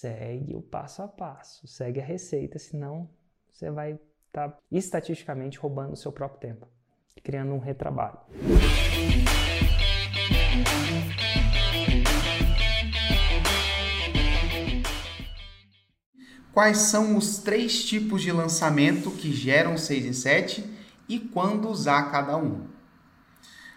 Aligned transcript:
segue 0.00 0.56
o 0.56 0.62
passo 0.62 1.02
a 1.02 1.08
passo, 1.08 1.66
segue 1.66 2.00
a 2.00 2.02
receita, 2.02 2.58
senão 2.58 3.06
você 3.50 3.70
vai 3.70 3.98
estar 4.28 4.48
tá, 4.48 4.56
estatisticamente 4.72 5.58
roubando 5.58 5.92
o 5.92 5.96
seu 5.96 6.10
próprio 6.10 6.40
tempo, 6.40 6.66
criando 7.22 7.52
um 7.52 7.58
retrabalho. 7.58 8.18
Quais 16.54 16.78
são 16.78 17.18
os 17.18 17.40
três 17.40 17.84
tipos 17.84 18.22
de 18.22 18.32
lançamento 18.32 19.10
que 19.10 19.30
geram 19.30 19.76
6 19.76 20.06
em 20.06 20.12
7 20.14 20.64
e 21.10 21.18
quando 21.18 21.68
usar 21.68 22.10
cada 22.10 22.38
um? 22.38 22.66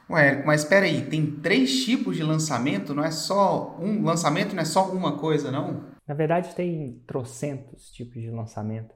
Ué, 0.09 0.41
mas 0.45 0.61
espera 0.61 0.85
aí, 0.85 1.05
tem 1.05 1.25
três 1.25 1.83
tipos 1.83 2.15
de 2.15 2.23
lançamento, 2.23 2.93
não 2.93 3.03
é 3.03 3.11
só 3.11 3.77
um 3.77 4.05
lançamento, 4.05 4.55
não 4.55 4.61
é 4.61 4.65
só 4.65 4.89
uma 4.89 5.17
coisa, 5.17 5.51
não? 5.51 5.92
Na 6.07 6.13
verdade, 6.13 6.53
tem 6.55 7.01
trocentos 7.07 7.91
tipos 7.91 8.21
de 8.21 8.29
lançamento. 8.29 8.93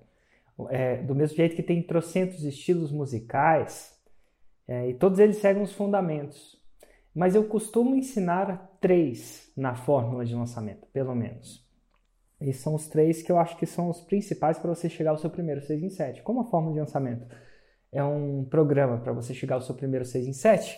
É, 0.70 0.97
do 1.03 1.13
mesmo 1.13 1.38
jeito 1.38 1.55
que 1.55 1.63
tem 1.63 1.83
trocentos 1.83 2.43
estilos 2.43 2.91
musicais, 2.91 3.95
é, 4.67 4.89
e 4.89 4.93
todos 4.93 5.20
eles 5.20 5.38
seguem 5.38 5.63
os 5.63 5.73
fundamentos. 5.73 6.57
Mas 7.16 7.35
eu 7.35 7.45
costumo 7.45 7.95
ensinar 7.95 8.77
três 8.81 9.52
na 9.55 9.75
fórmula 9.75 10.25
de 10.25 10.35
lançamento, 10.35 10.85
pelo 10.88 11.16
menos. 11.16 11.66
E 12.39 12.53
são 12.53 12.75
os 12.75 12.88
três 12.88 13.23
que 13.23 13.31
eu 13.31 13.39
acho 13.39 13.58
que 13.58 13.66
são 13.66 13.89
os 13.89 14.02
principais 14.02 14.59
para 14.59 14.73
você 14.73 14.89
chegar 14.89 15.11
ao 15.11 15.17
seu 15.17 15.30
primeiro 15.30 15.61
6 15.61 15.81
em 15.81 15.89
7. 15.89 16.21
Como 16.21 16.41
a 16.41 16.45
fórmula 16.45 16.73
de 16.73 16.80
lançamento 16.81 17.27
é 17.91 18.03
um 18.03 18.45
programa 18.45 18.99
para 18.99 19.13
você 19.13 19.33
chegar 19.33 19.55
ao 19.55 19.61
seu 19.61 19.73
primeiro 19.73 20.05
6 20.05 20.27
em 20.27 20.33
7, 20.33 20.77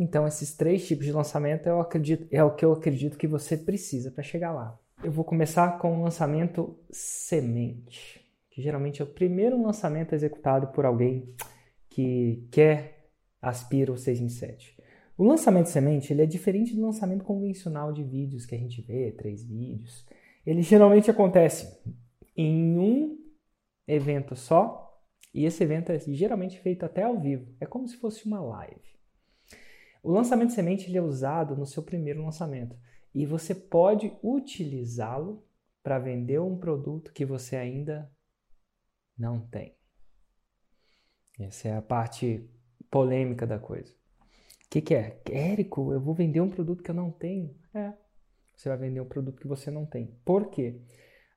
então 0.00 0.26
esses 0.26 0.56
três 0.56 0.86
tipos 0.86 1.04
de 1.04 1.12
lançamento 1.12 1.68
eu 1.68 1.80
acredito, 1.80 2.26
é 2.32 2.42
o 2.42 2.54
que 2.54 2.64
eu 2.64 2.72
acredito 2.72 3.18
que 3.18 3.26
você 3.28 3.56
precisa 3.56 4.10
para 4.10 4.24
chegar 4.24 4.52
lá. 4.52 4.76
Eu 5.02 5.12
vou 5.12 5.24
começar 5.24 5.78
com 5.78 5.98
o 5.98 6.02
lançamento 6.02 6.78
semente, 6.90 8.24
que 8.50 8.62
geralmente 8.62 9.00
é 9.00 9.04
o 9.04 9.08
primeiro 9.08 9.62
lançamento 9.62 10.14
executado 10.14 10.68
por 10.68 10.84
alguém 10.84 11.34
que 11.88 12.48
quer, 12.50 13.10
aspira 13.40 13.92
o 13.92 13.96
6 13.96 14.20
em 14.20 14.28
7. 14.28 14.76
O 15.16 15.24
lançamento 15.24 15.66
semente 15.66 16.12
ele 16.12 16.22
é 16.22 16.26
diferente 16.26 16.74
do 16.74 16.82
lançamento 16.82 17.24
convencional 17.24 17.92
de 17.92 18.02
vídeos 18.02 18.44
que 18.44 18.54
a 18.54 18.58
gente 18.58 18.82
vê, 18.82 19.12
três 19.12 19.44
vídeos 19.44 20.04
ele 20.46 20.62
geralmente 20.62 21.10
acontece 21.10 21.76
em 22.36 22.78
um 22.78 23.18
evento 23.86 24.36
só, 24.36 24.84
e 25.34 25.44
esse 25.44 25.62
evento 25.62 25.90
é 25.90 25.98
geralmente 25.98 26.58
feito 26.60 26.84
até 26.86 27.02
ao 27.02 27.20
vivo. 27.20 27.52
É 27.60 27.66
como 27.66 27.88
se 27.88 27.96
fosse 27.96 28.24
uma 28.24 28.40
live. 28.40 28.80
O 30.02 30.10
lançamento 30.12 30.52
semente 30.52 30.88
ele 30.88 30.96
é 30.96 31.02
usado 31.02 31.56
no 31.56 31.66
seu 31.66 31.82
primeiro 31.82 32.22
lançamento 32.22 32.76
e 33.16 33.24
você 33.24 33.54
pode 33.54 34.14
utilizá-lo 34.22 35.42
para 35.82 35.98
vender 35.98 36.38
um 36.38 36.58
produto 36.58 37.14
que 37.14 37.24
você 37.24 37.56
ainda 37.56 38.12
não 39.18 39.40
tem. 39.40 39.74
Essa 41.40 41.68
é 41.68 41.76
a 41.78 41.80
parte 41.80 42.46
polêmica 42.90 43.46
da 43.46 43.58
coisa. 43.58 43.90
O 44.66 44.68
que, 44.68 44.82
que 44.82 44.94
é? 44.94 45.22
Érico, 45.30 45.94
eu 45.94 46.00
vou 46.00 46.12
vender 46.12 46.42
um 46.42 46.50
produto 46.50 46.82
que 46.82 46.90
eu 46.90 46.94
não 46.94 47.10
tenho? 47.10 47.56
É, 47.72 47.94
você 48.54 48.68
vai 48.68 48.76
vender 48.76 49.00
um 49.00 49.08
produto 49.08 49.40
que 49.40 49.48
você 49.48 49.70
não 49.70 49.86
tem. 49.86 50.08
Por 50.22 50.50
quê? 50.50 50.82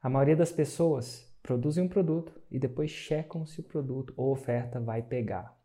A 0.01 0.09
maioria 0.09 0.35
das 0.35 0.51
pessoas 0.51 1.33
produzem 1.41 1.85
um 1.85 1.87
produto 1.87 2.41
e 2.51 2.59
depois 2.59 2.91
checam 2.91 3.45
se 3.45 3.61
o 3.61 3.63
produto 3.63 4.13
ou 4.17 4.33
oferta 4.33 4.81
vai 4.81 5.01
pegar. 5.01 5.57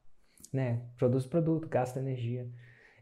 Né? 0.52 0.88
Produz 0.96 1.24
o 1.24 1.28
produto, 1.28 1.68
gasta 1.68 1.98
energia. 1.98 2.48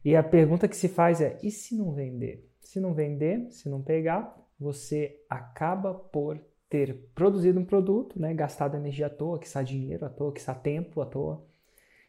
E 0.02 0.16
a 0.16 0.22
pergunta 0.22 0.66
que 0.66 0.76
se 0.76 0.88
faz 0.88 1.20
é: 1.20 1.38
e 1.42 1.50
se 1.50 1.76
não 1.76 1.92
vender? 1.92 2.50
Se 2.62 2.80
não 2.80 2.94
vender, 2.94 3.50
se 3.50 3.68
não 3.68 3.82
pegar, 3.82 4.36
você 4.58 5.20
acaba 5.28 5.92
por 5.92 6.40
ter 6.68 7.10
produzido 7.14 7.60
um 7.60 7.64
produto, 7.64 8.18
né, 8.18 8.32
gastado 8.32 8.76
energia 8.76 9.06
à 9.06 9.10
toa, 9.10 9.38
que 9.38 9.46
está 9.46 9.62
dinheiro 9.62 10.06
à 10.06 10.08
toa, 10.08 10.32
que 10.32 10.40
está 10.40 10.54
tempo 10.54 11.00
à 11.02 11.06
toa. 11.06 11.44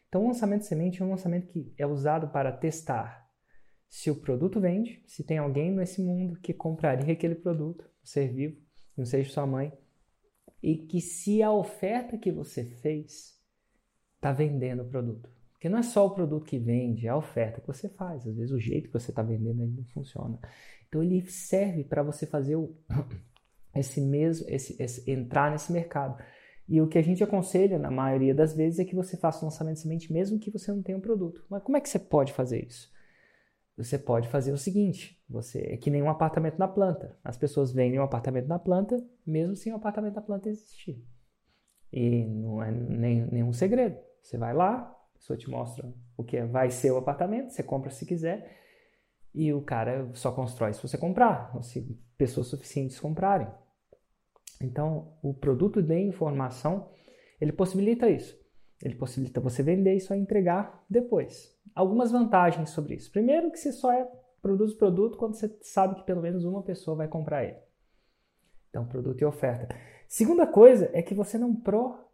Então, 0.08 0.24
o 0.24 0.28
lançamento 0.28 0.60
de 0.60 0.68
semente 0.68 1.02
é 1.02 1.04
um 1.04 1.10
lançamento 1.10 1.48
que 1.48 1.74
é 1.76 1.86
usado 1.86 2.28
para 2.28 2.50
testar 2.50 3.24
se 3.94 4.10
o 4.10 4.16
produto 4.16 4.60
vende, 4.60 5.00
se 5.06 5.22
tem 5.22 5.38
alguém 5.38 5.70
nesse 5.70 6.02
mundo 6.02 6.38
que 6.40 6.52
compraria 6.52 7.12
aquele 7.12 7.36
produto, 7.36 7.88
o 8.02 8.08
ser 8.08 8.32
vivo, 8.32 8.60
não 8.96 9.04
seja 9.04 9.32
sua 9.32 9.46
mãe, 9.46 9.72
e 10.60 10.76
que 10.76 11.00
se 11.00 11.42
a 11.42 11.52
oferta 11.52 12.18
que 12.18 12.32
você 12.32 12.64
fez 12.64 13.40
está 14.16 14.32
vendendo 14.32 14.82
o 14.82 14.88
produto. 14.88 15.30
Porque 15.64 15.70
não 15.70 15.78
é 15.78 15.82
só 15.82 16.04
o 16.04 16.10
produto 16.10 16.44
que 16.44 16.58
vende, 16.58 17.06
é 17.06 17.08
a 17.08 17.16
oferta 17.16 17.58
que 17.58 17.66
você 17.66 17.88
faz. 17.88 18.26
Às 18.26 18.36
vezes 18.36 18.52
o 18.52 18.60
jeito 18.60 18.88
que 18.88 18.92
você 18.92 19.10
está 19.10 19.22
vendendo 19.22 19.62
ele 19.62 19.72
não 19.74 19.84
funciona. 19.86 20.38
Então 20.86 21.02
ele 21.02 21.24
serve 21.24 21.84
para 21.84 22.02
você 22.02 22.26
fazer 22.26 22.54
o, 22.54 22.76
esse 23.74 23.98
mesmo, 23.98 24.44
esse, 24.50 24.76
esse, 24.78 25.10
entrar 25.10 25.50
nesse 25.50 25.72
mercado. 25.72 26.22
E 26.68 26.82
o 26.82 26.86
que 26.86 26.98
a 26.98 27.02
gente 27.02 27.24
aconselha, 27.24 27.78
na 27.78 27.90
maioria 27.90 28.34
das 28.34 28.54
vezes, 28.54 28.78
é 28.78 28.84
que 28.84 28.94
você 28.94 29.16
faça 29.16 29.42
um 29.42 29.48
lançamento 29.48 29.76
de 29.76 29.80
semente 29.80 30.12
mesmo 30.12 30.38
que 30.38 30.50
você 30.50 30.70
não 30.70 30.82
tenha 30.82 30.98
um 30.98 31.00
produto. 31.00 31.42
Mas 31.48 31.62
como 31.62 31.78
é 31.78 31.80
que 31.80 31.88
você 31.88 31.98
pode 31.98 32.34
fazer 32.34 32.66
isso? 32.66 32.92
você 33.74 33.98
pode 33.98 34.28
fazer 34.28 34.52
o 34.52 34.58
seguinte: 34.58 35.18
você 35.26 35.60
é 35.60 35.78
que 35.78 35.90
nem 35.90 36.02
um 36.02 36.10
apartamento 36.10 36.58
na 36.58 36.68
planta. 36.68 37.18
As 37.24 37.38
pessoas 37.38 37.72
vendem 37.72 37.98
um 37.98 38.04
apartamento 38.04 38.48
na 38.48 38.58
planta, 38.58 39.02
mesmo 39.26 39.56
sem 39.56 39.72
o 39.72 39.76
apartamento 39.76 40.16
na 40.16 40.20
planta 40.20 40.50
existir. 40.50 41.02
E 41.90 42.26
não 42.26 42.62
é 42.62 42.70
nem, 42.70 43.26
nenhum 43.32 43.54
segredo. 43.54 43.98
Você 44.20 44.36
vai 44.36 44.52
lá, 44.52 44.94
pessoa 45.24 45.38
te 45.38 45.48
mostra 45.48 45.90
o 46.18 46.22
que 46.22 46.42
vai 46.44 46.70
ser 46.70 46.90
o 46.90 46.98
apartamento, 46.98 47.50
você 47.50 47.62
compra 47.62 47.90
se 47.90 48.04
quiser, 48.04 48.60
e 49.34 49.52
o 49.52 49.62
cara 49.62 50.10
só 50.12 50.30
constrói 50.30 50.74
se 50.74 50.82
você 50.82 50.98
comprar, 50.98 51.50
ou 51.54 51.62
se 51.62 51.98
pessoas 52.16 52.48
suficientes 52.48 53.00
comprarem. 53.00 53.48
Então, 54.60 55.16
o 55.22 55.32
produto 55.32 55.82
de 55.82 55.98
informação, 55.98 56.90
ele 57.40 57.52
possibilita 57.52 58.08
isso. 58.08 58.38
Ele 58.82 58.94
possibilita 58.94 59.40
você 59.40 59.62
vender 59.62 59.94
e 59.94 60.00
só 60.00 60.14
entregar 60.14 60.84
depois. 60.88 61.58
Algumas 61.74 62.12
vantagens 62.12 62.70
sobre 62.70 62.94
isso. 62.94 63.10
Primeiro, 63.10 63.50
que 63.50 63.58
você 63.58 63.72
só 63.72 63.92
é, 63.92 64.06
produz 64.42 64.72
o 64.72 64.78
produto 64.78 65.16
quando 65.16 65.34
você 65.34 65.48
sabe 65.62 65.96
que 65.96 66.04
pelo 66.04 66.20
menos 66.20 66.44
uma 66.44 66.62
pessoa 66.62 66.96
vai 66.96 67.08
comprar 67.08 67.44
ele. 67.44 67.58
Então, 68.68 68.86
produto 68.86 69.20
e 69.20 69.24
oferta. 69.24 69.74
Segunda 70.06 70.46
coisa 70.46 70.90
é 70.92 71.02
que 71.02 71.14
você 71.14 71.38
não 71.38 71.56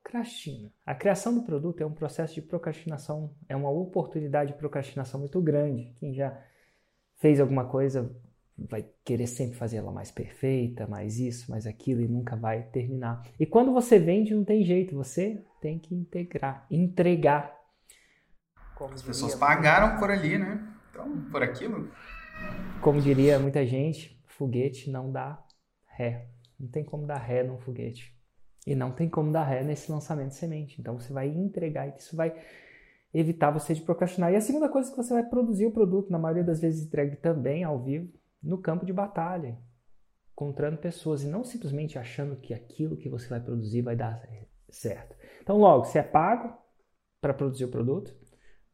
procrastina. 0.03 0.73
A 0.85 0.95
criação 0.95 1.35
do 1.35 1.43
produto 1.43 1.81
é 1.81 1.87
um 1.87 1.93
processo 1.93 2.35
de 2.35 2.43
procrastinação, 2.43 3.35
é 3.49 3.55
uma 3.55 3.71
oportunidade 3.71 4.53
de 4.53 4.59
procrastinação 4.59 5.21
muito 5.21 5.41
grande. 5.41 5.95
Quem 5.99 6.13
já 6.13 6.37
fez 7.19 7.41
alguma 7.41 7.65
coisa 7.67 8.15
vai 8.59 8.87
querer 9.05 9.27
sempre 9.27 9.57
fazer 9.57 9.79
ela 9.79 9.93
mais 9.93 10.11
perfeita, 10.11 10.87
mais 10.87 11.19
isso, 11.19 11.51
mais 11.51 11.67
aquilo 11.67 12.03
e 12.03 12.09
nunca 12.09 12.37
vai 12.37 12.63
terminar. 12.65 13.27
E 13.39 13.47
quando 13.47 13.73
você 13.73 13.99
vende, 13.99 14.35
não 14.35 14.45
tem 14.45 14.65
jeito, 14.65 14.95
você 14.95 15.43
tem 15.61 15.79
que 15.79 15.95
integrar, 15.95 16.67
entregar. 16.71 17.59
Como 18.75 18.95
As 18.95 19.03
pessoas 19.03 19.35
pagaram 19.35 19.99
por 19.99 20.11
ali, 20.11 20.39
né? 20.39 20.67
Então, 20.91 21.23
por 21.31 21.43
aquilo. 21.43 21.91
Como 22.83 23.01
diria 23.01 23.39
muita 23.39 23.65
gente, 23.67 24.19
foguete 24.27 24.91
não 24.91 25.11
dá 25.11 25.43
ré. 25.87 26.29
Não 26.59 26.69
tem 26.69 26.85
como 26.85 27.07
dar 27.07 27.19
ré 27.19 27.43
num 27.43 27.59
foguete. 27.59 28.15
E 28.67 28.75
não 28.75 28.93
tem 28.93 29.09
como 29.09 29.33
dar 29.33 29.45
ré 29.45 29.63
nesse 29.63 29.91
lançamento 29.91 30.29
de 30.29 30.35
semente. 30.35 30.81
Então 30.81 30.99
você 30.99 31.13
vai 31.13 31.29
entregar 31.29 31.89
e 31.89 31.97
isso 31.97 32.15
vai 32.15 32.35
evitar 33.13 33.51
você 33.51 33.75
de 33.75 33.83
procrastinar. 33.83 34.33
E 34.33 34.37
a 34.37 34.41
segunda 34.41 34.69
coisa 34.69 34.89
é 34.89 34.91
que 34.91 34.97
você 34.97 35.13
vai 35.13 35.25
produzir 35.25 35.67
o 35.67 35.73
produto, 35.73 36.11
na 36.11 36.19
maioria 36.19 36.45
das 36.45 36.61
vezes 36.61 36.87
entregue 36.87 37.17
também 37.17 37.65
ao 37.65 37.83
vivo, 37.83 38.13
no 38.43 38.59
campo 38.59 38.87
de 38.87 38.93
batalha, 38.93 39.59
encontrando 40.33 40.79
pessoas 40.79 41.23
e 41.23 41.27
não 41.27 41.45
simplesmente 41.45 41.99
achando 41.99 42.37
que 42.37 42.55
aquilo 42.55 42.97
que 42.97 43.09
você 43.09 43.29
vai 43.29 43.41
produzir 43.41 43.83
vai 43.83 43.97
dar 43.97 44.23
certo. 44.69 45.17
Então, 45.43 45.59
logo, 45.59 45.85
você 45.85 45.99
é 45.99 46.03
pago 46.03 46.57
para 47.21 47.35
produzir 47.35 47.65
o 47.65 47.71
produto. 47.71 48.15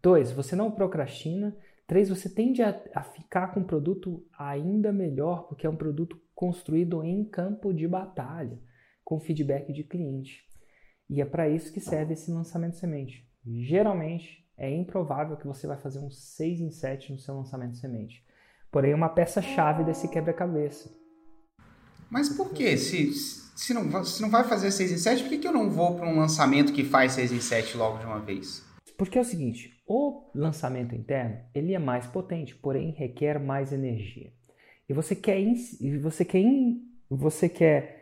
Dois, 0.02 0.30
você 0.30 0.54
não 0.54 0.70
procrastina. 0.70 1.56
Três, 1.86 2.08
você 2.08 2.28
tende 2.28 2.62
a, 2.62 2.80
a 2.94 3.02
ficar 3.02 3.52
com 3.52 3.60
um 3.60 3.64
produto 3.64 4.24
ainda 4.38 4.92
melhor, 4.92 5.48
porque 5.48 5.66
é 5.66 5.70
um 5.70 5.76
produto 5.76 6.20
construído 6.34 7.02
em 7.02 7.24
campo 7.24 7.72
de 7.72 7.88
batalha, 7.88 8.58
com 9.06 9.18
feedback 9.18 9.72
de 9.72 9.84
cliente. 9.84 10.44
E 11.08 11.22
é 11.22 11.24
para 11.24 11.48
isso 11.48 11.72
que 11.72 11.80
serve 11.80 12.12
esse 12.12 12.30
lançamento 12.30 12.72
de 12.72 12.80
semente. 12.80 13.26
Geralmente, 13.46 14.44
é 14.58 14.70
improvável 14.70 15.38
que 15.38 15.46
você 15.46 15.66
vai 15.66 15.78
fazer 15.78 16.00
um 16.00 16.10
6 16.10 16.60
em 16.60 16.70
7 16.70 17.12
no 17.12 17.18
seu 17.18 17.34
lançamento 17.34 17.70
de 17.70 17.78
semente 17.78 18.26
porém 18.76 18.92
uma 18.92 19.08
peça-chave 19.08 19.84
desse 19.84 20.06
quebra-cabeça. 20.06 20.94
Mas 22.10 22.28
por 22.28 22.52
que? 22.52 22.76
Se, 22.76 23.10
se, 23.12 23.72
não, 23.72 24.04
se 24.04 24.20
não 24.20 24.28
vai 24.28 24.44
fazer 24.44 24.70
6 24.70 24.92
em 24.92 24.98
7, 24.98 25.22
por 25.22 25.30
que, 25.30 25.38
que 25.38 25.48
eu 25.48 25.52
não 25.52 25.70
vou 25.70 25.96
para 25.96 26.06
um 26.06 26.18
lançamento 26.18 26.74
que 26.74 26.84
faz 26.84 27.12
6 27.12 27.32
em 27.32 27.40
7 27.40 27.74
logo 27.74 27.96
de 27.96 28.04
uma 28.04 28.20
vez? 28.20 28.62
Porque 28.98 29.16
é 29.16 29.20
o 29.22 29.24
seguinte, 29.24 29.82
o 29.86 30.30
lançamento 30.34 30.94
interno 30.94 31.38
ele 31.54 31.72
é 31.72 31.78
mais 31.78 32.06
potente, 32.06 32.54
porém 32.54 32.90
requer 32.90 33.38
mais 33.38 33.72
energia. 33.72 34.30
E 34.86 34.92
você 34.92 35.16
quer, 35.16 35.38
você 36.02 36.22
quer, 36.22 36.44
você 37.08 37.48
quer, 37.48 37.95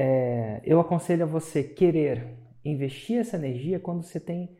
é, 0.00 0.60
eu 0.62 0.78
aconselho 0.78 1.24
a 1.24 1.26
você 1.26 1.64
querer 1.64 2.38
investir 2.64 3.18
essa 3.18 3.34
energia 3.36 3.80
quando 3.80 4.04
você 4.04 4.20
tem 4.20 4.56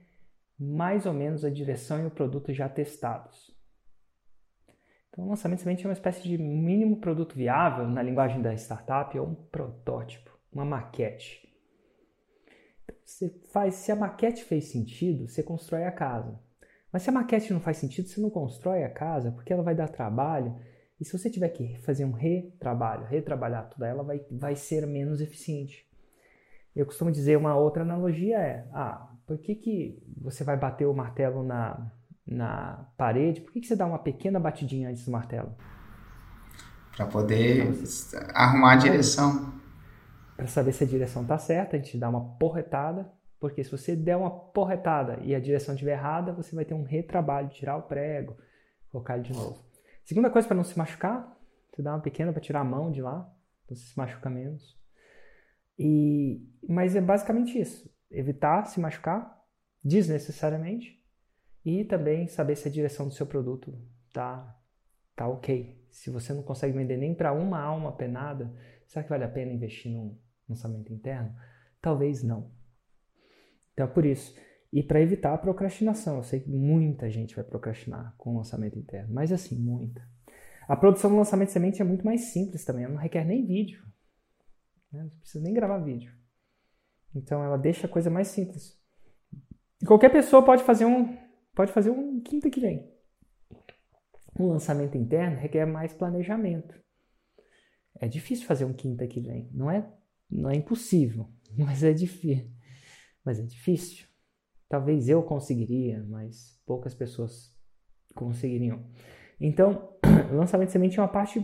mais 0.58 1.06
ou 1.06 1.12
menos 1.12 1.44
a 1.44 1.50
direção 1.50 2.02
e 2.02 2.06
o 2.06 2.11
produto 2.11 2.52
já 2.52 2.69
testados. 2.69 3.56
Então, 5.08 5.25
o 5.25 5.29
lançamento 5.29 5.61
semente 5.61 5.87
é 5.87 5.88
uma 5.88 5.93
espécie 5.93 6.25
de 6.25 6.37
mínimo 6.37 6.96
produto 6.96 7.37
viável, 7.37 7.87
na 7.87 8.02
linguagem 8.02 8.43
da 8.43 8.52
startup, 8.55 9.17
ou 9.17 9.29
um 9.29 9.35
protótipo, 9.37 10.37
uma 10.52 10.64
maquete. 10.64 11.49
Então, 12.82 12.96
você 13.05 13.31
faz, 13.52 13.76
se 13.76 13.93
a 13.93 13.96
maquete 13.96 14.43
fez 14.43 14.73
sentido, 14.73 15.29
você 15.29 15.40
constrói 15.40 15.85
a 15.85 15.93
casa. 15.93 16.37
Mas 16.93 17.02
se 17.02 17.11
a 17.11 17.12
maquete 17.12 17.52
não 17.52 17.61
faz 17.61 17.76
sentido, 17.76 18.08
você 18.08 18.20
não 18.20 18.31
constrói 18.31 18.82
a 18.82 18.90
casa, 18.90 19.31
porque 19.31 19.52
ela 19.52 19.62
vai 19.62 19.76
dar 19.76 19.88
trabalho. 19.88 20.58
E 21.00 21.04
se 21.04 21.16
você 21.16 21.30
tiver 21.30 21.48
que 21.50 21.78
fazer 21.78 22.04
um 22.04 22.12
retrabalho, 22.12 23.06
retrabalhar 23.06 23.68
toda 23.68 23.86
ela, 23.86 24.02
vai, 24.02 24.20
vai 24.30 24.56
ser 24.56 24.86
menos 24.86 25.20
eficiente. 25.20 25.88
Eu 26.74 26.86
costumo 26.86 27.10
dizer 27.10 27.36
uma 27.36 27.56
outra 27.56 27.82
analogia 27.82 28.38
é, 28.38 28.66
ah, 28.72 29.08
por 29.26 29.38
que, 29.38 29.54
que 29.54 30.02
você 30.16 30.42
vai 30.42 30.56
bater 30.56 30.86
o 30.86 30.94
martelo 30.94 31.42
na, 31.42 31.90
na 32.26 32.88
parede, 32.96 33.40
por 33.40 33.52
que, 33.52 33.60
que 33.60 33.66
você 33.66 33.76
dá 33.76 33.86
uma 33.86 33.98
pequena 33.98 34.40
batidinha 34.40 34.88
antes 34.88 35.04
do 35.04 35.10
martelo? 35.10 35.54
Para 36.96 37.06
poder 37.06 37.70
você... 37.72 38.16
arrumar 38.34 38.72
a 38.72 38.76
direção. 38.76 39.54
Para 40.36 40.46
saber 40.46 40.72
se 40.72 40.84
a 40.84 40.86
direção 40.86 41.22
está 41.22 41.38
certa, 41.38 41.76
a 41.76 41.78
gente 41.78 41.96
dá 41.98 42.08
uma 42.08 42.36
porretada, 42.38 43.10
porque 43.40 43.62
se 43.62 43.70
você 43.70 43.94
der 43.94 44.16
uma 44.16 44.30
porretada 44.30 45.18
e 45.22 45.34
a 45.34 45.40
direção 45.40 45.74
estiver 45.74 45.92
errada, 45.92 46.32
você 46.32 46.54
vai 46.54 46.64
ter 46.64 46.74
um 46.74 46.84
retrabalho, 46.84 47.48
tirar 47.48 47.76
o 47.76 47.82
prego, 47.82 48.36
colocar 48.90 49.14
ele 49.14 49.24
de 49.24 49.32
novo. 49.32 49.67
Segunda 50.08 50.31
coisa 50.31 50.49
para 50.49 50.56
não 50.56 50.64
se 50.64 50.78
machucar, 50.78 51.38
você 51.70 51.82
dá 51.82 51.93
uma 51.93 52.00
pequena 52.00 52.32
para 52.32 52.40
tirar 52.40 52.60
a 52.60 52.64
mão 52.64 52.90
de 52.90 53.02
lá, 53.02 53.31
você 53.66 53.75
se 53.75 53.99
machuca 53.99 54.31
menos. 54.31 54.75
E, 55.78 56.49
mas 56.66 56.96
é 56.96 57.00
basicamente 57.02 57.60
isso: 57.60 57.94
evitar 58.10 58.64
se 58.64 58.81
machucar 58.81 59.38
desnecessariamente 59.84 60.99
e 61.62 61.84
também 61.84 62.26
saber 62.26 62.56
se 62.56 62.66
a 62.66 62.70
direção 62.70 63.06
do 63.06 63.12
seu 63.12 63.26
produto 63.26 63.78
tá, 64.10 64.58
tá 65.14 65.28
ok. 65.28 65.78
Se 65.90 66.08
você 66.08 66.32
não 66.32 66.43
consegue 66.43 66.72
vender 66.72 66.96
nem 66.96 67.14
para 67.14 67.34
uma 67.34 67.61
alma 67.61 67.93
penada, 67.93 68.50
será 68.87 69.02
que 69.02 69.11
vale 69.11 69.25
a 69.25 69.28
pena 69.28 69.52
investir 69.52 69.93
num 69.93 70.19
lançamento 70.49 70.90
interno? 70.90 71.37
Talvez 71.82 72.22
não. 72.22 72.50
Então 73.75 73.84
é 73.84 73.90
por 73.90 74.06
isso. 74.06 74.34
E 74.72 74.82
para 74.82 75.00
evitar 75.00 75.32
a 75.32 75.38
procrastinação, 75.38 76.16
eu 76.16 76.22
sei 76.22 76.40
que 76.40 76.50
muita 76.50 77.10
gente 77.10 77.34
vai 77.34 77.44
procrastinar 77.44 78.14
com 78.18 78.34
o 78.34 78.36
lançamento 78.36 78.78
interno, 78.78 79.12
mas 79.14 79.32
assim, 79.32 79.56
muita. 79.56 80.06
A 80.68 80.76
produção 80.76 81.10
do 81.10 81.16
lançamento 81.16 81.48
de 81.48 81.54
semente 81.54 81.80
é 81.80 81.84
muito 81.84 82.04
mais 82.04 82.32
simples 82.32 82.64
também, 82.64 82.84
ela 82.84 82.92
não 82.92 83.00
requer 83.00 83.24
nem 83.24 83.46
vídeo. 83.46 83.82
Né? 84.92 85.04
Não 85.04 85.10
precisa 85.20 85.42
nem 85.42 85.54
gravar 85.54 85.78
vídeo. 85.78 86.12
Então 87.14 87.42
ela 87.42 87.56
deixa 87.56 87.86
a 87.86 87.90
coisa 87.90 88.10
mais 88.10 88.28
simples. 88.28 88.78
Qualquer 89.86 90.10
pessoa 90.10 90.44
pode 90.44 90.62
fazer 90.64 90.84
um, 90.84 91.16
Pode 91.58 91.72
fazer 91.72 91.90
um 91.90 92.20
quinta 92.20 92.48
que 92.48 92.60
vem. 92.60 92.88
Um 94.38 94.46
lançamento 94.46 94.96
interno 94.96 95.40
requer 95.40 95.66
mais 95.66 95.92
planejamento. 95.92 96.72
É 97.96 98.06
difícil 98.06 98.46
fazer 98.46 98.64
um 98.64 98.72
quinta 98.72 99.04
que 99.08 99.20
vem. 99.20 99.50
Não 99.52 99.68
é, 99.68 99.84
não 100.30 100.48
é 100.48 100.54
impossível, 100.54 101.28
mas 101.58 101.82
é 101.82 101.92
difícil. 101.92 102.48
Mas 103.24 103.40
é 103.40 103.42
difícil. 103.42 104.06
Talvez 104.68 105.08
eu 105.08 105.22
conseguiria, 105.22 106.04
mas 106.08 106.60
poucas 106.66 106.94
pessoas 106.94 107.56
conseguiriam. 108.14 108.84
Então, 109.40 109.88
o 110.30 110.34
lançamento 110.36 110.68
de 110.68 110.72
semente 110.72 110.98
é 110.98 111.02
uma 111.02 111.08
parte 111.08 111.40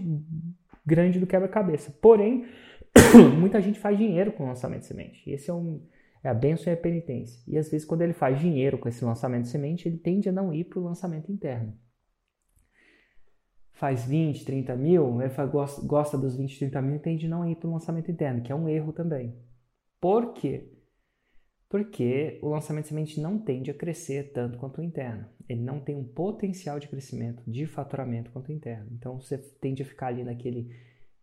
grande 0.85 1.19
do 1.19 1.27
quebra-cabeça. 1.27 1.91
Porém, 2.03 2.47
muita 3.39 3.61
gente 3.61 3.79
faz 3.79 3.97
dinheiro 3.97 4.33
com 4.33 4.45
o 4.45 4.49
lançamento 4.49 4.81
de 4.81 4.87
semente. 4.87 5.31
Esse 5.31 5.51
é 5.51 5.55
um, 5.55 5.87
é 6.23 6.29
a 6.29 6.35
bênção 6.35 6.73
e 6.73 6.75
a 6.75 6.77
penitência. 6.77 7.43
E 7.47 7.57
às 7.57 7.71
vezes, 7.71 7.87
quando 7.87 8.03
ele 8.03 8.13
faz 8.13 8.39
dinheiro 8.39 8.79
com 8.79 8.89
esse 8.89 9.05
lançamento 9.05 9.45
de 9.45 9.49
semente, 9.49 9.89
ele 9.89 9.99
tende 9.99 10.29
a 10.29 10.33
não 10.33 10.53
ir 10.53 10.65
para 10.65 10.79
o 10.79 10.85
lançamento 10.85 11.33
interno. 11.33 11.75
Faz 13.73 14.05
20, 14.05 14.45
30 14.45 14.77
mil, 14.77 15.21
ele 15.21 15.31
faz, 15.31 15.51
gosta 15.51 16.17
dos 16.17 16.37
20, 16.37 16.59
30 16.59 16.83
mil 16.83 16.97
e 16.97 17.01
tende 17.01 17.27
a 17.27 17.29
não 17.29 17.49
ir 17.49 17.57
para 17.57 17.69
o 17.69 17.73
lançamento 17.73 18.11
interno, 18.11 18.43
que 18.43 18.53
é 18.53 18.55
um 18.55 18.69
erro 18.69 18.93
também. 18.93 19.37
Por 20.01 20.33
quê? 20.33 20.74
Porque 21.75 22.39
o 22.41 22.51
lançamento 22.51 22.85
de 22.85 22.91
semente 22.91 23.21
não 23.21 23.37
tende 23.37 23.69
a 23.69 23.75
crescer 23.75 24.31
tanto 24.33 24.59
quanto 24.59 24.81
o 24.81 24.85
interno. 24.85 25.27
Ele 25.49 25.61
não 25.61 25.81
tem 25.81 25.97
um 25.97 26.05
potencial 26.05 26.79
de 26.79 26.87
crescimento, 26.87 27.43
de 27.51 27.67
faturamento 27.67 28.31
quanto 28.31 28.51
o 28.51 28.53
interno. 28.53 28.87
Então 28.93 29.21
você 29.21 29.37
tende 29.37 29.83
a 29.83 29.85
ficar 29.85 30.07
ali 30.07 30.23
naquele. 30.23 30.71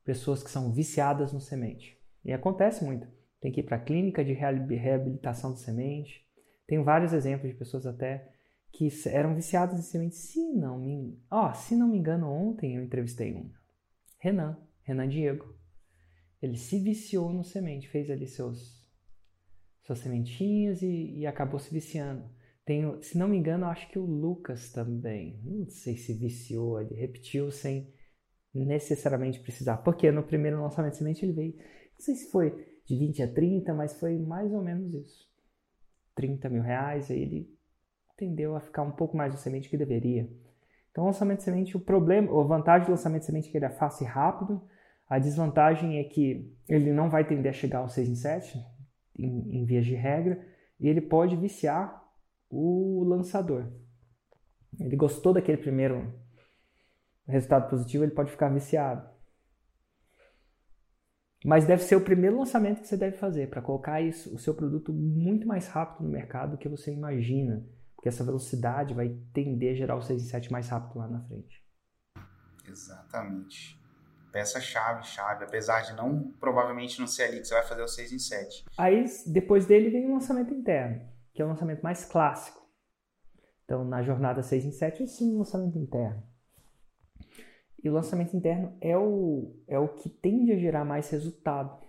pessoas 0.04 0.44
que 0.44 0.52
são 0.52 0.74
viciadas 0.74 1.32
no 1.32 1.40
semente. 1.40 1.98
E 2.26 2.34
acontece 2.34 2.84
muito 2.84 3.08
tem 3.40 3.50
que 3.50 3.62
ir 3.62 3.64
para 3.64 3.78
a 3.78 3.80
clínica 3.80 4.26
de 4.26 4.34
reabilitação 4.34 5.54
de 5.54 5.62
semente. 5.62 6.28
Tenho 6.68 6.84
vários 6.84 7.14
exemplos 7.14 7.50
de 7.50 7.58
pessoas 7.58 7.86
até 7.86 8.30
que 8.74 8.90
eram 9.06 9.34
viciadas 9.34 9.80
em 9.80 9.84
semente. 9.84 10.16
Se 10.16 10.52
não 10.52 10.78
me, 10.78 11.18
oh, 11.32 11.54
se 11.54 11.78
não 11.78 11.88
me 11.88 11.98
engano, 11.98 12.30
ontem 12.30 12.76
eu 12.76 12.84
entrevistei 12.84 13.34
um. 13.34 13.50
Renan, 14.20 14.58
Renan 14.84 15.08
Diego. 15.08 15.58
Ele 16.42 16.58
se 16.58 16.78
viciou 16.78 17.32
no 17.32 17.42
semente, 17.42 17.88
fez 17.88 18.10
ali 18.12 18.28
seus 18.28 18.81
suas 19.84 20.00
sementinhas 20.00 20.82
e, 20.82 21.20
e 21.20 21.28
acabou 21.28 21.60
se 21.60 21.74
viciando. 21.74 22.24
Tenho, 22.66 23.02
se 23.02 23.18
não 23.18 23.28
me 23.28 23.38
engano, 23.38 23.66
acho 23.66 23.90
que 23.90 24.00
o 24.00 24.06
Lucas 24.06 24.72
também. 24.72 25.42
Não 25.44 25.68
sei 25.70 25.98
se 25.98 26.14
viciou, 26.14 26.80
ele 26.80 26.96
repetiu 26.96 27.52
sem 27.52 27.92
necessariamente 28.54 29.40
precisar. 29.40 29.78
Porque 29.78 30.12
no 30.12 30.24
primeiro 30.24 30.62
lançamento 30.62 30.94
de 30.94 30.98
semente 30.98 31.26
ele 31.26 31.34
veio. 31.34 31.56
Não 31.56 32.00
sei 32.00 32.16
se 32.16 32.30
foi 32.30 32.52
de 32.86 32.96
20 32.98 33.24
a 33.24 33.34
30, 33.34 33.74
mas 33.74 34.00
foi 34.00 34.18
mais 34.18 34.52
ou 34.54 34.62
menos 34.62 34.94
isso. 34.94 35.30
30 36.16 36.50
mil 36.50 36.62
reais, 36.62 37.10
aí 37.10 37.22
ele 37.22 37.62
tendeu 38.18 38.56
a 38.56 38.60
ficar 38.60 38.84
um 38.84 38.92
pouco 38.92 39.18
mais 39.18 39.34
de 39.34 39.40
semente 39.40 39.70
que 39.70 39.78
deveria. 39.78 40.30
Então, 40.92 41.06
lançamento 41.06 41.40
de 41.40 41.46
semente, 41.46 41.78
o 41.78 41.80
problema, 41.80 42.30
a 42.40 42.44
vantagem 42.44 42.86
do 42.86 42.92
lançamento 42.92 43.22
de 43.22 43.26
semente 43.26 43.48
é 43.48 43.52
que 43.52 43.58
ele 43.58 43.66
é 43.66 43.70
fácil 43.70 44.06
e 44.06 44.10
rápido. 44.10 44.62
A 45.08 45.18
desvantagem 45.18 45.98
é 46.00 46.04
que 46.04 46.54
ele 46.70 46.92
não 46.92 47.10
vai 47.10 47.26
tender 47.26 47.50
a 47.50 47.54
chegar 47.54 47.80
ao 47.80 47.90
6 47.90 48.10
em 48.10 48.16
7, 48.16 48.60
em, 49.26 49.62
em 49.62 49.66
vias 49.66 49.86
de 49.86 49.96
regra, 49.96 50.46
e 50.80 50.88
ele 50.88 51.02
pode 51.02 51.36
viciar 51.36 52.02
o 52.50 53.04
lançador. 53.04 53.72
Ele 54.80 54.96
gostou 54.96 55.34
daquele 55.34 55.58
primeiro 55.58 56.14
resultado 57.28 57.70
positivo, 57.70 58.04
ele 58.04 58.14
pode 58.14 58.32
ficar 58.32 58.50
viciado. 58.50 59.10
Mas 61.44 61.66
deve 61.66 61.82
ser 61.82 61.96
o 61.96 62.04
primeiro 62.04 62.38
lançamento 62.38 62.82
que 62.82 62.88
você 62.88 62.98
deve 62.98 63.18
fazer 63.18 63.50
para 63.50 63.62
colocar 63.62 64.00
isso, 64.00 64.34
o 64.34 64.38
seu 64.38 64.54
produto 64.54 64.94
muito 64.94 65.48
mais 65.48 65.68
rápido 65.68 66.04
no 66.04 66.12
mercado 66.12 66.52
do 66.52 66.58
que 66.58 66.70
você 66.70 66.94
imagina. 66.94 67.66
Porque 67.96 68.10
essa 68.10 68.24
velocidade 68.24 68.94
vai 68.94 69.10
tender 69.34 69.74
a 69.74 69.76
gerar 69.76 69.96
o 69.96 70.02
6 70.02 70.22
em 70.22 70.26
7 70.26 70.52
mais 70.52 70.70
rápido 70.70 71.00
lá 71.00 71.08
na 71.08 71.22
frente. 71.22 71.64
Exatamente. 72.68 73.81
Peça-chave, 74.32 75.06
chave. 75.06 75.44
Apesar 75.44 75.82
de 75.82 75.94
não, 75.94 76.32
provavelmente 76.40 77.00
não 77.00 77.08
ser 77.08 77.24
ali 77.24 77.42
que 77.42 77.48
você 77.48 77.54
vai 77.54 77.64
fazer 77.64 77.82
o 77.82 77.88
6 77.88 78.12
em 78.12 78.20
7. 78.20 78.66
Aí, 78.78 79.06
depois 79.28 79.66
dele, 79.66 79.90
vem 79.90 80.08
o 80.08 80.14
lançamento 80.14 80.54
interno, 80.54 81.02
que 81.34 81.42
é 81.42 81.46
o 81.46 81.48
lançamento 81.48 81.82
mais 81.82 82.06
clássico. 82.06 82.62
Então, 83.66 83.86
na 83.86 84.02
jornada 84.04 84.44
6 84.44 84.66
em 84.66 84.72
7, 84.72 85.02
eu 85.02 85.08
sim 85.08 85.38
lançamento 85.38 85.78
interno. 85.78 86.24
E 87.84 87.90
o 87.90 87.94
lançamento 87.94 88.36
interno 88.36 88.78
é 88.80 88.98
o, 88.98 89.56
é 89.68 89.80
o 89.80 89.88
que 89.88 90.10
tende 90.10 90.52
a 90.52 90.58
gerar 90.58 90.86
mais 90.86 91.10
resultado, 91.10 91.84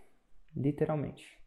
literalmente. 0.57 1.39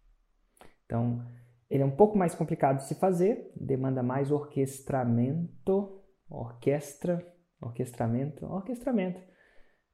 Então, 0.86 1.26
ele 1.70 1.82
é 1.82 1.86
um 1.86 1.96
pouco 1.96 2.18
mais 2.18 2.36
complicado 2.36 2.78
de 2.78 2.86
se 2.86 2.96
fazer, 2.96 3.52
demanda 3.56 4.04
mais 4.04 4.32
orquestramento, 4.32 6.04
orquestra, 6.30 7.26
orquestramento, 7.60 8.46
orquestramento. 8.46 9.20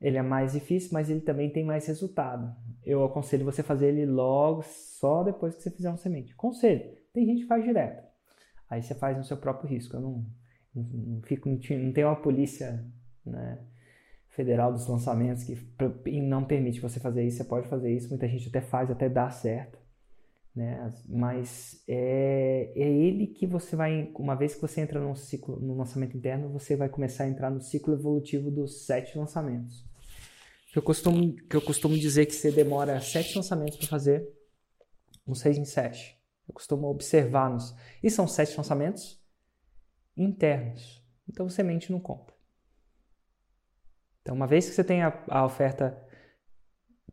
Ele 0.01 0.17
é 0.17 0.22
mais 0.22 0.53
difícil, 0.53 0.89
mas 0.93 1.10
ele 1.10 1.22
também 1.22 1.50
tem 1.50 1.63
mais 1.63 1.86
resultado. 1.86 2.55
Eu 2.84 3.03
aconselho 3.03 3.46
você 3.46 3.62
fazer 3.62 3.89
ele 3.89 4.05
logo, 4.05 4.63
só 4.63 5.24
depois 5.24 5.55
que 5.55 5.62
você 5.62 5.70
fizer 5.70 5.91
um 5.91 5.98
semente. 5.98 6.36
Conselho, 6.36 6.98
tem 7.13 7.25
gente 7.25 7.43
que 7.43 7.48
faz 7.48 7.63
direto. 7.63 8.03
Aí 8.70 8.81
você 8.81 8.96
faz 8.96 9.17
no 9.17 9.24
seu 9.24 9.38
próprio 9.38 9.70
risco. 9.70 9.96
Eu 9.96 10.01
não, 10.01 10.25
não, 10.74 10.84
não 10.84 11.22
fico, 11.22 11.48
não 11.48 11.93
tenho 11.93 12.08
uma 12.08 12.15
polícia, 12.15 12.84
né? 13.25 13.60
federal 14.31 14.72
dos 14.72 14.88
lançamentos 14.88 15.43
que 15.43 15.58
não 16.22 16.43
permite 16.46 16.79
você 16.79 17.00
fazer 17.00 17.24
isso, 17.25 17.38
você 17.38 17.43
pode 17.43 17.67
fazer 17.67 17.93
isso, 17.93 18.10
muita 18.10 18.27
gente 18.27 18.48
até 18.48 18.62
faz, 18.62 18.89
até 18.89 19.10
dá 19.10 19.29
certo, 19.29 19.77
né? 20.55 20.89
Mas 21.08 21.84
é, 21.88 22.72
é 22.75 22.89
ele 22.89 23.27
que 23.27 23.46
você 23.46 23.75
vai, 23.75 24.10
uma 24.17 24.36
vez 24.36 24.55
que 24.55 24.62
você 24.62 24.81
entra 24.81 25.00
no 25.00 25.15
ciclo, 25.15 25.60
no 25.60 25.75
lançamento 25.75 26.15
interno, 26.15 26.50
você 26.50 26.75
vai 26.75 26.88
começar 26.88 27.25
a 27.25 27.29
entrar 27.29 27.50
no 27.50 27.62
ciclo 27.62 27.93
evolutivo 27.93 28.50
dos 28.50 28.86
sete 28.86 29.17
lançamentos. 29.17 29.86
Que 30.71 30.77
eu 30.77 30.83
costumo, 30.83 31.35
que 31.35 31.55
eu 31.55 31.61
costumo 31.61 31.97
dizer 31.97 32.25
que 32.25 32.33
você 32.33 32.51
demora 32.51 33.01
sete 33.01 33.35
lançamentos 33.35 33.77
para 33.77 33.87
fazer 33.87 34.27
um 35.27 35.35
seis 35.35 35.57
em 35.57 35.65
sete. 35.65 36.17
Eu 36.47 36.53
costumo 36.53 36.87
observar-nos. 36.87 37.75
E 38.01 38.09
são 38.09 38.27
sete 38.27 38.55
lançamentos 38.55 39.21
internos. 40.15 41.03
Então, 41.27 41.49
semente 41.49 41.91
não 41.91 41.99
conta. 41.99 42.33
Então, 44.21 44.35
uma 44.35 44.47
vez 44.47 44.67
que 44.69 44.75
você 44.75 44.83
tem 44.83 45.01
a, 45.01 45.23
a 45.27 45.45
oferta 45.45 45.97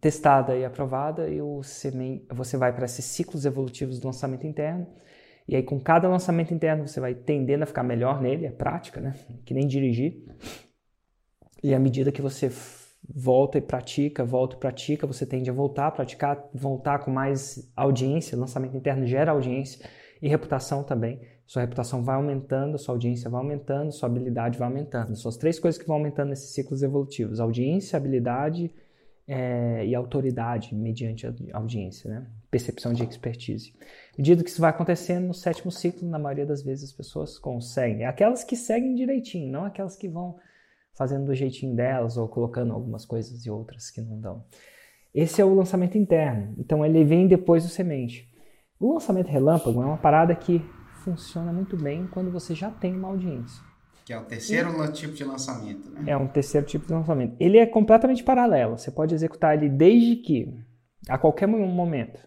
testada 0.00 0.56
e 0.56 0.64
aprovada, 0.64 1.28
e 1.28 1.40
você 1.40 2.56
vai 2.56 2.72
para 2.72 2.84
esses 2.84 3.04
ciclos 3.04 3.44
evolutivos 3.44 3.98
do 3.98 4.06
lançamento 4.06 4.46
interno. 4.46 4.86
E 5.48 5.56
aí, 5.56 5.62
com 5.62 5.80
cada 5.80 6.08
lançamento 6.08 6.54
interno, 6.54 6.86
você 6.86 7.00
vai 7.00 7.14
tendendo 7.14 7.62
a 7.62 7.66
ficar 7.66 7.82
melhor 7.82 8.20
nele, 8.20 8.46
é 8.46 8.50
prática, 8.50 9.00
né? 9.00 9.18
Que 9.44 9.54
nem 9.54 9.66
dirigir. 9.66 10.24
E 11.62 11.74
à 11.74 11.78
medida 11.78 12.12
que 12.12 12.22
você 12.22 12.50
volta 13.06 13.58
e 13.58 13.60
pratica, 13.60 14.24
volta 14.24 14.56
e 14.56 14.58
pratica, 14.58 15.06
você 15.06 15.26
tende 15.26 15.50
a 15.50 15.52
voltar 15.52 15.88
a 15.88 15.90
praticar, 15.90 16.48
voltar 16.52 16.98
com 17.00 17.10
mais 17.10 17.70
audiência, 17.76 18.36
lançamento 18.36 18.76
interno 18.76 19.06
gera 19.06 19.32
audiência 19.32 19.88
e 20.20 20.28
reputação 20.28 20.82
também. 20.82 21.20
Sua 21.46 21.62
reputação 21.62 22.02
vai 22.02 22.16
aumentando, 22.16 22.78
sua 22.78 22.94
audiência 22.94 23.30
vai 23.30 23.40
aumentando, 23.40 23.90
sua 23.90 24.08
habilidade 24.08 24.58
vai 24.58 24.68
aumentando. 24.68 25.16
São 25.16 25.30
as 25.30 25.36
três 25.36 25.58
coisas 25.58 25.80
que 25.80 25.86
vão 25.86 25.96
aumentando 25.96 26.28
nesses 26.28 26.52
ciclos 26.52 26.82
evolutivos: 26.82 27.40
audiência, 27.40 27.96
habilidade 27.96 28.70
é, 29.26 29.86
e 29.86 29.94
autoridade 29.94 30.74
mediante 30.74 31.26
a 31.26 31.32
audiência, 31.52 32.10
né? 32.10 32.26
percepção 32.50 32.92
de 32.92 33.02
expertise. 33.02 33.74
À 34.14 34.16
medida 34.18 34.42
que 34.42 34.50
isso 34.50 34.60
vai 34.60 34.70
acontecendo 34.70 35.26
no 35.26 35.34
sétimo 35.34 35.70
ciclo, 35.70 36.08
na 36.08 36.18
maioria 36.18 36.46
das 36.46 36.62
vezes 36.62 36.90
as 36.90 36.92
pessoas 36.92 37.38
conseguem. 37.38 38.04
Aquelas 38.04 38.44
que 38.44 38.56
seguem 38.56 38.94
direitinho, 38.94 39.50
não 39.50 39.64
aquelas 39.64 39.96
que 39.96 40.08
vão 40.08 40.36
fazendo 40.98 41.26
do 41.26 41.34
jeitinho 41.34 41.76
delas 41.76 42.16
ou 42.16 42.26
colocando 42.26 42.72
algumas 42.72 43.06
coisas 43.06 43.46
e 43.46 43.50
outras 43.50 43.88
que 43.88 44.00
não 44.00 44.20
dão. 44.20 44.44
Esse 45.14 45.40
é 45.40 45.44
o 45.44 45.54
lançamento 45.54 45.96
interno. 45.96 46.54
Então 46.58 46.84
ele 46.84 47.04
vem 47.04 47.28
depois 47.28 47.62
do 47.62 47.70
semente. 47.70 48.28
O 48.80 48.92
lançamento 48.92 49.28
relâmpago 49.28 49.80
é 49.80 49.86
uma 49.86 49.96
parada 49.96 50.34
que 50.34 50.60
funciona 51.04 51.52
muito 51.52 51.76
bem 51.76 52.06
quando 52.08 52.30
você 52.32 52.54
já 52.54 52.70
tem 52.70 52.94
uma 52.94 53.08
audiência. 53.08 53.62
Que 54.04 54.12
é 54.12 54.18
o 54.18 54.24
terceiro 54.24 54.84
e... 54.84 54.92
tipo 54.92 55.14
de 55.14 55.24
lançamento, 55.24 55.90
né? 55.90 56.04
É 56.06 56.16
um 56.16 56.26
terceiro 56.26 56.66
tipo 56.66 56.86
de 56.86 56.92
lançamento. 56.92 57.36
Ele 57.38 57.58
é 57.58 57.66
completamente 57.66 58.24
paralelo. 58.24 58.76
Você 58.76 58.90
pode 58.90 59.14
executar 59.14 59.56
ele 59.56 59.68
desde 59.68 60.16
que, 60.16 60.52
a 61.08 61.16
qualquer 61.16 61.46
momento, 61.46 62.20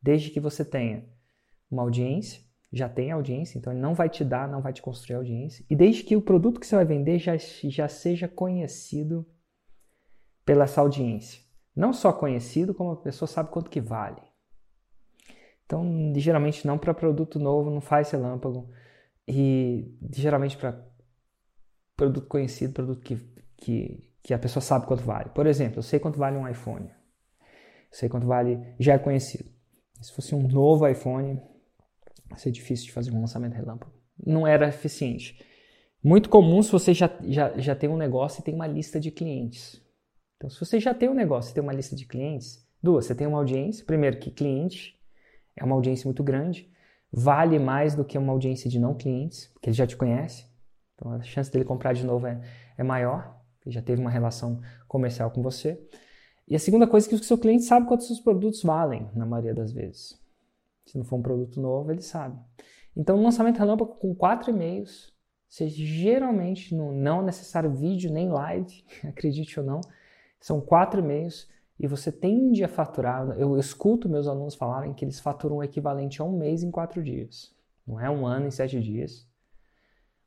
desde 0.00 0.30
que 0.30 0.40
você 0.40 0.64
tenha 0.64 1.04
uma 1.70 1.82
audiência, 1.82 2.40
já 2.72 2.88
tem 2.88 3.10
audiência, 3.10 3.58
então 3.58 3.72
ele 3.72 3.80
não 3.80 3.94
vai 3.94 4.08
te 4.08 4.24
dar, 4.24 4.48
não 4.48 4.60
vai 4.60 4.72
te 4.72 4.82
construir 4.82 5.16
audiência. 5.16 5.64
E 5.70 5.76
desde 5.76 6.02
que 6.02 6.16
o 6.16 6.22
produto 6.22 6.60
que 6.60 6.66
você 6.66 6.76
vai 6.76 6.84
vender 6.84 7.18
já, 7.18 7.36
já 7.36 7.88
seja 7.88 8.28
conhecido 8.28 9.26
pela 10.44 10.64
essa 10.64 10.80
audiência. 10.80 11.42
Não 11.74 11.92
só 11.92 12.12
conhecido, 12.12 12.74
como 12.74 12.92
a 12.92 12.96
pessoa 12.96 13.28
sabe 13.28 13.50
quanto 13.50 13.70
que 13.70 13.80
vale. 13.80 14.22
Então, 15.64 16.12
geralmente 16.16 16.66
não 16.66 16.78
para 16.78 16.94
produto 16.94 17.38
novo, 17.38 17.70
não 17.70 17.80
faz 17.80 18.10
relâmpago. 18.10 18.70
E 19.26 19.98
geralmente 20.14 20.56
para 20.56 20.80
produto 21.96 22.26
conhecido, 22.28 22.72
produto 22.72 23.00
que, 23.02 23.16
que, 23.56 24.12
que 24.22 24.32
a 24.32 24.38
pessoa 24.38 24.62
sabe 24.62 24.86
quanto 24.86 25.02
vale. 25.02 25.30
Por 25.30 25.46
exemplo, 25.46 25.78
eu 25.78 25.82
sei 25.82 25.98
quanto 25.98 26.18
vale 26.18 26.36
um 26.36 26.48
iPhone. 26.48 26.86
Eu 26.88 27.98
sei 27.98 28.08
quanto 28.08 28.26
vale, 28.26 28.74
já 28.78 28.94
é 28.94 28.98
conhecido. 28.98 29.50
Se 30.00 30.12
fosse 30.12 30.34
um 30.34 30.46
novo 30.46 30.86
iPhone, 30.86 31.40
Vai 32.28 32.38
ser 32.38 32.50
difícil 32.50 32.86
de 32.86 32.92
fazer 32.92 33.12
um 33.12 33.20
lançamento 33.20 33.54
relâmpago. 33.54 33.92
Não 34.24 34.46
era 34.46 34.68
eficiente. 34.68 35.38
Muito 36.02 36.28
comum 36.28 36.62
se 36.62 36.70
você 36.70 36.94
já, 36.94 37.10
já, 37.24 37.58
já 37.58 37.74
tem 37.74 37.88
um 37.88 37.96
negócio 37.96 38.40
e 38.40 38.44
tem 38.44 38.54
uma 38.54 38.66
lista 38.66 39.00
de 39.00 39.10
clientes. 39.10 39.82
Então, 40.36 40.50
se 40.50 40.58
você 40.60 40.78
já 40.78 40.94
tem 40.94 41.08
um 41.08 41.14
negócio 41.14 41.50
e 41.50 41.54
tem 41.54 41.62
uma 41.62 41.72
lista 41.72 41.96
de 41.96 42.06
clientes, 42.06 42.64
duas, 42.82 43.06
você 43.06 43.14
tem 43.14 43.26
uma 43.26 43.38
audiência. 43.38 43.84
Primeiro, 43.84 44.18
que 44.18 44.30
cliente 44.30 44.96
é 45.56 45.64
uma 45.64 45.74
audiência 45.74 46.06
muito 46.06 46.22
grande, 46.22 46.70
vale 47.10 47.58
mais 47.58 47.94
do 47.94 48.04
que 48.04 48.18
uma 48.18 48.32
audiência 48.32 48.70
de 48.70 48.78
não 48.78 48.94
clientes, 48.94 49.46
porque 49.54 49.70
ele 49.70 49.76
já 49.76 49.86
te 49.86 49.96
conhece. 49.96 50.46
Então, 50.94 51.12
a 51.12 51.22
chance 51.22 51.50
dele 51.50 51.64
comprar 51.64 51.92
de 51.92 52.04
novo 52.04 52.26
é, 52.26 52.40
é 52.76 52.82
maior, 52.82 53.40
ele 53.64 53.74
já 53.74 53.82
teve 53.82 54.00
uma 54.00 54.10
relação 54.10 54.60
comercial 54.86 55.30
com 55.30 55.42
você. 55.42 55.80
E 56.46 56.54
a 56.54 56.58
segunda 56.58 56.86
coisa 56.86 57.06
é 57.06 57.08
que 57.08 57.14
o 57.16 57.24
seu 57.24 57.36
cliente 57.36 57.64
sabe 57.64 57.86
quantos 57.86 58.06
seus 58.06 58.20
produtos 58.20 58.62
valem, 58.62 59.10
na 59.14 59.26
maioria 59.26 59.54
das 59.54 59.72
vezes. 59.72 60.16
Se 60.86 60.96
não 60.96 61.04
for 61.04 61.16
um 61.16 61.22
produto 61.22 61.60
novo, 61.60 61.90
ele 61.92 62.02
sabe. 62.02 62.38
Então, 62.96 63.18
um 63.18 63.22
lançamento 63.22 63.58
relâmpago 63.58 63.96
com 63.96 64.14
quatro 64.14 64.50
e-mails, 64.50 65.12
você 65.48 65.68
geralmente, 65.68 66.74
no, 66.74 66.92
não 66.92 67.22
necessário 67.22 67.70
vídeo 67.70 68.10
nem 68.10 68.30
live, 68.30 68.84
acredite 69.04 69.60
ou 69.60 69.66
não, 69.66 69.80
são 70.40 70.60
quatro 70.60 71.00
e-mails 71.00 71.48
e 71.78 71.86
você 71.86 72.10
tende 72.10 72.64
a 72.64 72.68
faturar. 72.68 73.28
Eu 73.38 73.58
escuto 73.58 74.08
meus 74.08 74.26
alunos 74.26 74.54
falarem 74.54 74.94
que 74.94 75.04
eles 75.04 75.20
faturam 75.20 75.56
o 75.56 75.62
equivalente 75.62 76.22
a 76.22 76.24
um 76.24 76.36
mês 76.36 76.62
em 76.62 76.70
quatro 76.70 77.02
dias. 77.02 77.54
Não 77.86 78.00
é 78.00 78.08
um 78.08 78.26
ano 78.26 78.46
em 78.46 78.50
sete 78.50 78.80
dias, 78.80 79.28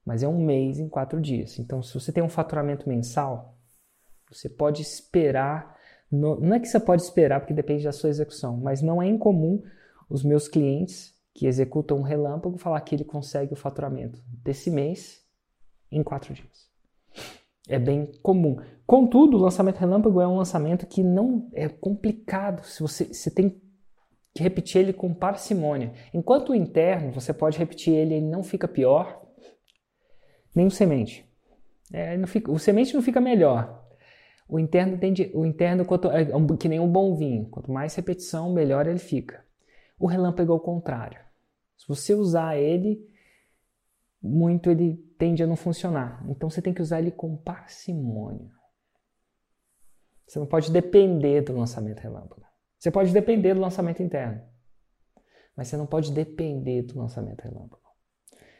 mas 0.06 0.24
é 0.24 0.28
um 0.28 0.44
mês 0.44 0.80
em 0.80 0.88
quatro 0.88 1.20
dias. 1.20 1.58
Então, 1.58 1.82
se 1.82 1.94
você 1.94 2.12
tem 2.12 2.24
um 2.24 2.30
faturamento 2.30 2.88
mensal, 2.88 3.58
você 4.30 4.48
pode 4.48 4.82
esperar. 4.82 5.76
No, 6.12 6.40
não 6.40 6.56
é 6.56 6.60
que 6.60 6.68
você 6.68 6.80
pode 6.80 7.02
esperar, 7.02 7.40
porque 7.40 7.54
depende 7.54 7.84
da 7.84 7.92
sua 7.92 8.10
execução, 8.10 8.58
mas 8.58 8.82
não 8.82 9.02
é 9.02 9.08
incomum 9.08 9.62
os 10.10 10.24
meus 10.24 10.48
clientes 10.48 11.14
que 11.34 11.46
executam 11.46 11.98
um 11.98 12.02
relâmpago 12.02 12.58
falar 12.58 12.82
que 12.82 12.96
ele 12.96 13.04
consegue 13.04 13.54
o 13.54 13.58
faturamento 13.58 14.22
desse 14.28 14.70
mês 14.70 15.22
em 15.92 16.04
quatro 16.04 16.34
dias. 16.34 16.70
É 17.68 17.78
bem 17.78 18.12
comum. 18.24 18.58
Contudo, 18.86 19.38
o 19.38 19.40
lançamento 19.40 19.78
relâmpago 19.78 20.20
é 20.20 20.28
um 20.28 20.38
lançamento 20.38 20.88
que 20.88 21.04
não 21.04 21.48
é 21.54 21.70
complicado. 21.70 22.64
Se 22.64 22.82
você, 22.82 23.06
você 23.06 23.30
tem 23.30 23.62
que 24.34 24.42
repetir 24.42 24.82
ele 24.82 24.94
com 24.94 25.14
parcimônia. 25.14 25.94
Enquanto 26.14 26.50
o 26.50 26.56
interno, 26.56 27.12
você 27.12 27.32
pode 27.32 27.60
repetir 27.60 27.94
ele, 27.94 28.16
ele 28.16 28.26
não 28.26 28.44
fica 28.44 28.68
pior, 28.68 29.22
nem 30.56 30.66
o 30.66 30.72
semente. 30.72 31.26
É, 31.94 32.26
fica, 32.26 32.52
o 32.52 32.58
semente 32.58 32.94
não 32.94 33.02
fica 33.02 33.22
melhor. 33.22 33.86
O 34.48 34.60
interno 34.60 34.98
tende, 34.98 35.32
o 35.34 35.46
interno 35.46 35.86
quanto, 35.86 36.10
é 36.10 36.26
que 36.60 36.68
nem 36.68 36.80
um 36.80 36.92
bom 36.92 37.16
vinho. 37.16 37.46
Quanto 37.50 37.72
mais 37.72 37.94
repetição, 37.94 38.52
melhor 38.52 38.88
ele 38.88 38.98
fica. 38.98 39.46
O 40.00 40.08
relâmpago 40.08 40.54
é 40.54 40.56
o 40.56 40.60
contrário. 40.60 41.20
Se 41.78 41.88
você 41.88 42.16
usar 42.16 42.58
ele 42.58 43.06
muito, 44.22 44.70
ele 44.70 44.98
tende 45.18 45.44
a 45.44 45.48
não 45.48 45.56
funcionar. 45.56 46.26
Então 46.30 46.50
você 46.50 46.62
tem 46.62 46.74
que 46.74 46.82
usar 46.82 47.00
ele 47.00 47.12
com 47.12 47.36
parcimônia. 47.36 48.52
Você 50.26 50.40
não 50.40 50.46
pode 50.46 50.72
depender 50.72 51.42
do 51.42 51.58
lançamento 51.58 52.00
relâmpago. 52.00 52.46
Você 52.78 52.92
pode 52.92 53.12
depender 53.12 53.54
do 53.54 53.60
lançamento 53.60 54.02
interno. 54.02 54.42
Mas 55.56 55.68
você 55.68 55.76
não 55.76 55.86
pode 55.86 56.12
depender 56.14 56.84
do 56.84 56.98
lançamento 56.98 57.42
relâmpago. 57.42 57.82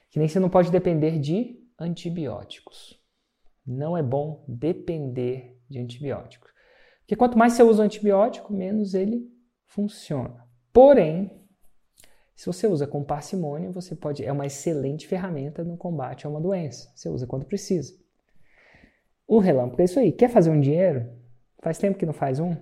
Que 0.10 0.20
nem 0.20 0.28
você 0.28 0.40
não 0.40 0.50
pode 0.50 0.72
depender 0.72 1.20
de 1.20 1.58
antibióticos. 1.80 3.00
Não 3.66 3.96
é 3.96 4.04
bom 4.04 4.44
depender 4.48 5.58
de 5.70 5.80
antibióticos. 5.80 6.52
Porque 7.02 7.16
quanto 7.16 7.38
mais 7.38 7.54
você 7.54 7.64
usa 7.64 7.84
o 7.84 7.86
antibiótico, 7.86 8.52
menos 8.52 8.94
ele 8.94 9.32
funciona. 9.66 10.49
Porém, 10.80 11.30
se 12.34 12.46
você 12.46 12.66
usa 12.66 12.88
com 12.88 13.04
parcimônia, 13.04 13.70
você 13.70 13.98
pode 13.98 14.24
é 14.24 14.32
uma 14.32 14.46
excelente 14.46 15.06
ferramenta 15.06 15.62
no 15.62 15.76
combate 15.76 16.26
a 16.26 16.30
uma 16.30 16.40
doença. 16.40 16.90
Você 16.96 17.10
usa 17.10 17.28
quando 17.28 17.44
precisa. 17.44 17.94
O 19.28 19.40
relâmpago 19.40 19.82
é 19.82 19.84
isso 19.84 20.00
aí. 20.00 20.14
Quer 20.14 20.30
fazer 20.30 20.50
um 20.50 20.62
dinheiro? 20.62 21.12
Faz 21.62 21.78
tempo 21.78 21.98
que 21.98 22.06
não 22.06 22.14
faz 22.14 22.40
um? 22.40 22.56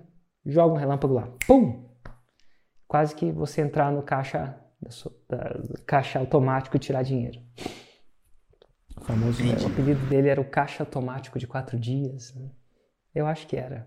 Joga 0.44 0.74
um 0.74 0.76
relâmpago 0.76 1.14
lá. 1.14 1.32
Pum! 1.46 1.88
Quase 2.88 3.14
que 3.14 3.30
você 3.30 3.60
entrar 3.60 3.92
no 3.92 4.02
caixa, 4.02 4.58
da, 5.28 5.54
caixa 5.86 6.18
automático 6.18 6.74
e 6.74 6.80
tirar 6.80 7.04
dinheiro. 7.04 7.40
O 8.96 9.00
famoso, 9.00 9.44
né? 9.44 9.54
o 9.62 9.66
apelido 9.68 10.04
dele 10.06 10.28
era 10.28 10.40
o 10.40 10.50
caixa 10.50 10.82
automático 10.82 11.38
de 11.38 11.46
quatro 11.46 11.78
dias. 11.78 12.34
Né? 12.34 12.50
Eu 13.14 13.28
acho 13.28 13.46
que 13.46 13.56
era. 13.56 13.86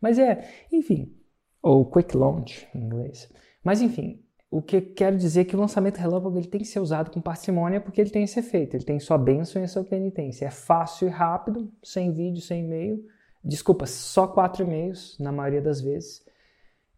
Mas 0.00 0.20
é, 0.20 0.48
enfim, 0.70 1.16
ou 1.60 1.84
quick 1.90 2.16
launch 2.16 2.68
em 2.72 2.78
inglês. 2.78 3.28
Mas 3.62 3.80
enfim, 3.80 4.22
o 4.50 4.60
que 4.60 4.80
quero 4.80 5.16
dizer 5.16 5.40
é 5.40 5.44
que 5.44 5.56
o 5.56 5.60
lançamento 5.60 5.96
relâmpago 5.96 6.36
ele 6.36 6.46
tem 6.46 6.60
que 6.60 6.66
ser 6.66 6.80
usado 6.80 7.10
com 7.10 7.20
parcimônia 7.20 7.80
porque 7.80 8.00
ele 8.00 8.10
tem 8.10 8.24
esse 8.24 8.38
efeito, 8.38 8.76
ele 8.76 8.84
tem 8.84 9.00
sua 9.00 9.16
bênção 9.16 9.62
e 9.62 9.68
sua 9.68 9.84
penitência. 9.84 10.46
É 10.46 10.50
fácil 10.50 11.08
e 11.08 11.10
rápido, 11.10 11.72
sem 11.82 12.12
vídeo, 12.12 12.42
sem 12.42 12.64
e-mail. 12.64 13.04
Desculpa, 13.44 13.86
só 13.86 14.26
quatro 14.26 14.64
e-mails 14.64 15.18
na 15.18 15.32
maioria 15.32 15.62
das 15.62 15.80
vezes. 15.80 16.24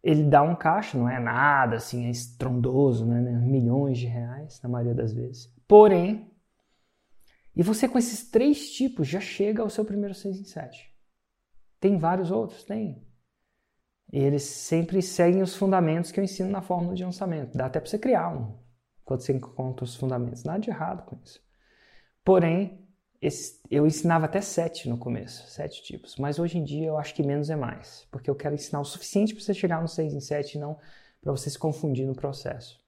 Ele 0.02 0.24
dá 0.24 0.42
um 0.42 0.54
caixa, 0.54 0.98
não 0.98 1.08
é 1.08 1.18
nada 1.18 1.76
assim, 1.76 2.06
é 2.06 2.10
estrondoso, 2.10 3.06
né? 3.06 3.20
milhões 3.20 3.98
de 3.98 4.06
reais 4.06 4.60
na 4.62 4.68
maioria 4.68 4.94
das 4.94 5.12
vezes. 5.12 5.50
Porém, 5.66 6.30
e 7.56 7.62
você 7.62 7.88
com 7.88 7.98
esses 7.98 8.28
três 8.30 8.72
tipos 8.72 9.06
já 9.06 9.20
chega 9.20 9.62
ao 9.62 9.70
seu 9.70 9.84
primeiro 9.84 10.14
6 10.14 10.40
em 10.40 10.44
7. 10.44 10.92
Tem 11.78 11.96
vários 11.96 12.30
outros? 12.30 12.64
Tem. 12.64 13.02
E 14.14 14.18
eles 14.20 14.44
sempre 14.44 15.02
seguem 15.02 15.42
os 15.42 15.56
fundamentos 15.56 16.12
que 16.12 16.20
eu 16.20 16.22
ensino 16.22 16.48
na 16.48 16.62
fórmula 16.62 16.94
de 16.94 17.02
lançamento. 17.02 17.58
Dá 17.58 17.66
até 17.66 17.80
para 17.80 17.90
você 17.90 17.98
criar 17.98 18.28
um, 18.28 18.56
quando 19.04 19.22
você 19.22 19.32
encontra 19.32 19.84
os 19.84 19.96
fundamentos. 19.96 20.44
Nada 20.44 20.60
de 20.60 20.70
errado 20.70 21.04
com 21.04 21.18
isso. 21.20 21.44
Porém, 22.24 22.86
esse, 23.20 23.60
eu 23.68 23.84
ensinava 23.84 24.26
até 24.26 24.40
sete 24.40 24.88
no 24.88 24.96
começo, 24.96 25.50
sete 25.50 25.82
tipos. 25.82 26.14
Mas 26.14 26.38
hoje 26.38 26.58
em 26.58 26.62
dia 26.62 26.86
eu 26.86 26.96
acho 26.96 27.12
que 27.12 27.24
menos 27.24 27.50
é 27.50 27.56
mais. 27.56 28.06
Porque 28.12 28.30
eu 28.30 28.36
quero 28.36 28.54
ensinar 28.54 28.78
o 28.78 28.84
suficiente 28.84 29.34
para 29.34 29.42
você 29.42 29.52
chegar 29.52 29.82
no 29.82 29.88
seis 29.88 30.14
em 30.14 30.20
sete 30.20 30.58
e 30.58 30.60
não 30.60 30.78
para 31.20 31.32
você 31.32 31.50
se 31.50 31.58
confundir 31.58 32.06
no 32.06 32.14
processo. 32.14 32.80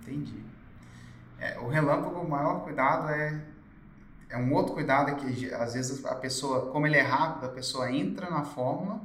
Entendi. 0.00 0.42
É, 1.38 1.58
o 1.58 1.68
relâmpago, 1.68 2.20
o 2.20 2.30
maior 2.30 2.64
cuidado 2.64 3.10
é 3.10 3.53
é 4.34 4.38
um 4.38 4.52
outro 4.52 4.74
cuidado 4.74 5.14
que 5.16 5.52
às 5.54 5.74
vezes 5.74 6.04
a 6.04 6.16
pessoa, 6.16 6.72
como 6.72 6.86
ele 6.88 6.96
é 6.96 7.02
rápido, 7.02 7.46
a 7.46 7.50
pessoa 7.50 7.90
entra 7.92 8.28
na 8.28 8.42
fórmula 8.42 9.00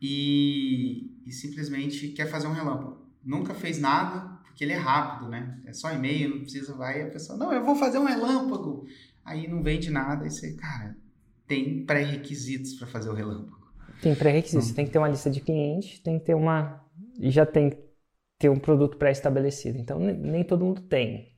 e, 0.00 1.22
e 1.24 1.32
simplesmente 1.32 2.08
quer 2.08 2.26
fazer 2.26 2.48
um 2.48 2.52
relâmpago. 2.52 2.98
Nunca 3.24 3.54
fez 3.54 3.78
nada 3.78 4.34
porque 4.42 4.64
ele 4.64 4.72
é 4.72 4.76
rápido, 4.76 5.30
né? 5.30 5.60
É 5.64 5.72
só 5.72 5.92
e-mail, 5.92 6.30
não 6.30 6.40
precisa, 6.40 6.74
vai 6.74 7.02
a 7.02 7.10
pessoa, 7.10 7.38
não, 7.38 7.52
eu 7.52 7.64
vou 7.64 7.76
fazer 7.76 7.98
um 7.98 8.04
relâmpago. 8.04 8.86
aí 9.24 9.46
não 9.46 9.62
vende 9.62 9.88
nada, 9.88 10.26
e 10.26 10.30
você, 10.30 10.52
cara, 10.54 10.96
tem 11.46 11.84
pré-requisitos 11.84 12.74
para 12.74 12.88
fazer 12.88 13.10
o 13.10 13.14
relâmpago. 13.14 13.64
Tem 14.02 14.14
pré-requisitos, 14.16 14.70
hum. 14.70 14.74
tem 14.74 14.84
que 14.84 14.90
ter 14.90 14.98
uma 14.98 15.08
lista 15.08 15.30
de 15.30 15.40
clientes, 15.40 16.00
tem 16.00 16.18
que 16.18 16.24
ter 16.24 16.34
uma. 16.34 16.84
E 17.20 17.30
já 17.30 17.46
tem 17.46 17.70
que 17.70 17.78
ter 18.38 18.48
um 18.48 18.58
produto 18.58 18.96
pré-estabelecido. 18.96 19.78
Então, 19.78 19.98
nem 20.00 20.42
todo 20.44 20.64
mundo 20.64 20.82
tem. 20.82 21.32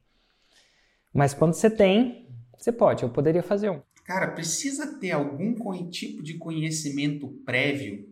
Mas 1.13 1.33
quando 1.33 1.55
você 1.55 1.71
tem, 1.71 2.26
você 2.57 2.73
pode. 2.73 3.03
Eu 3.03 3.11
poderia 3.11 3.43
fazer 3.43 3.71
um. 3.71 3.81
Cara, 4.05 4.29
precisa 4.29 4.99
ter 4.99 5.11
algum 5.11 5.55
tipo 5.91 6.23
de 6.23 6.35
conhecimento 6.35 7.29
prévio 7.45 8.09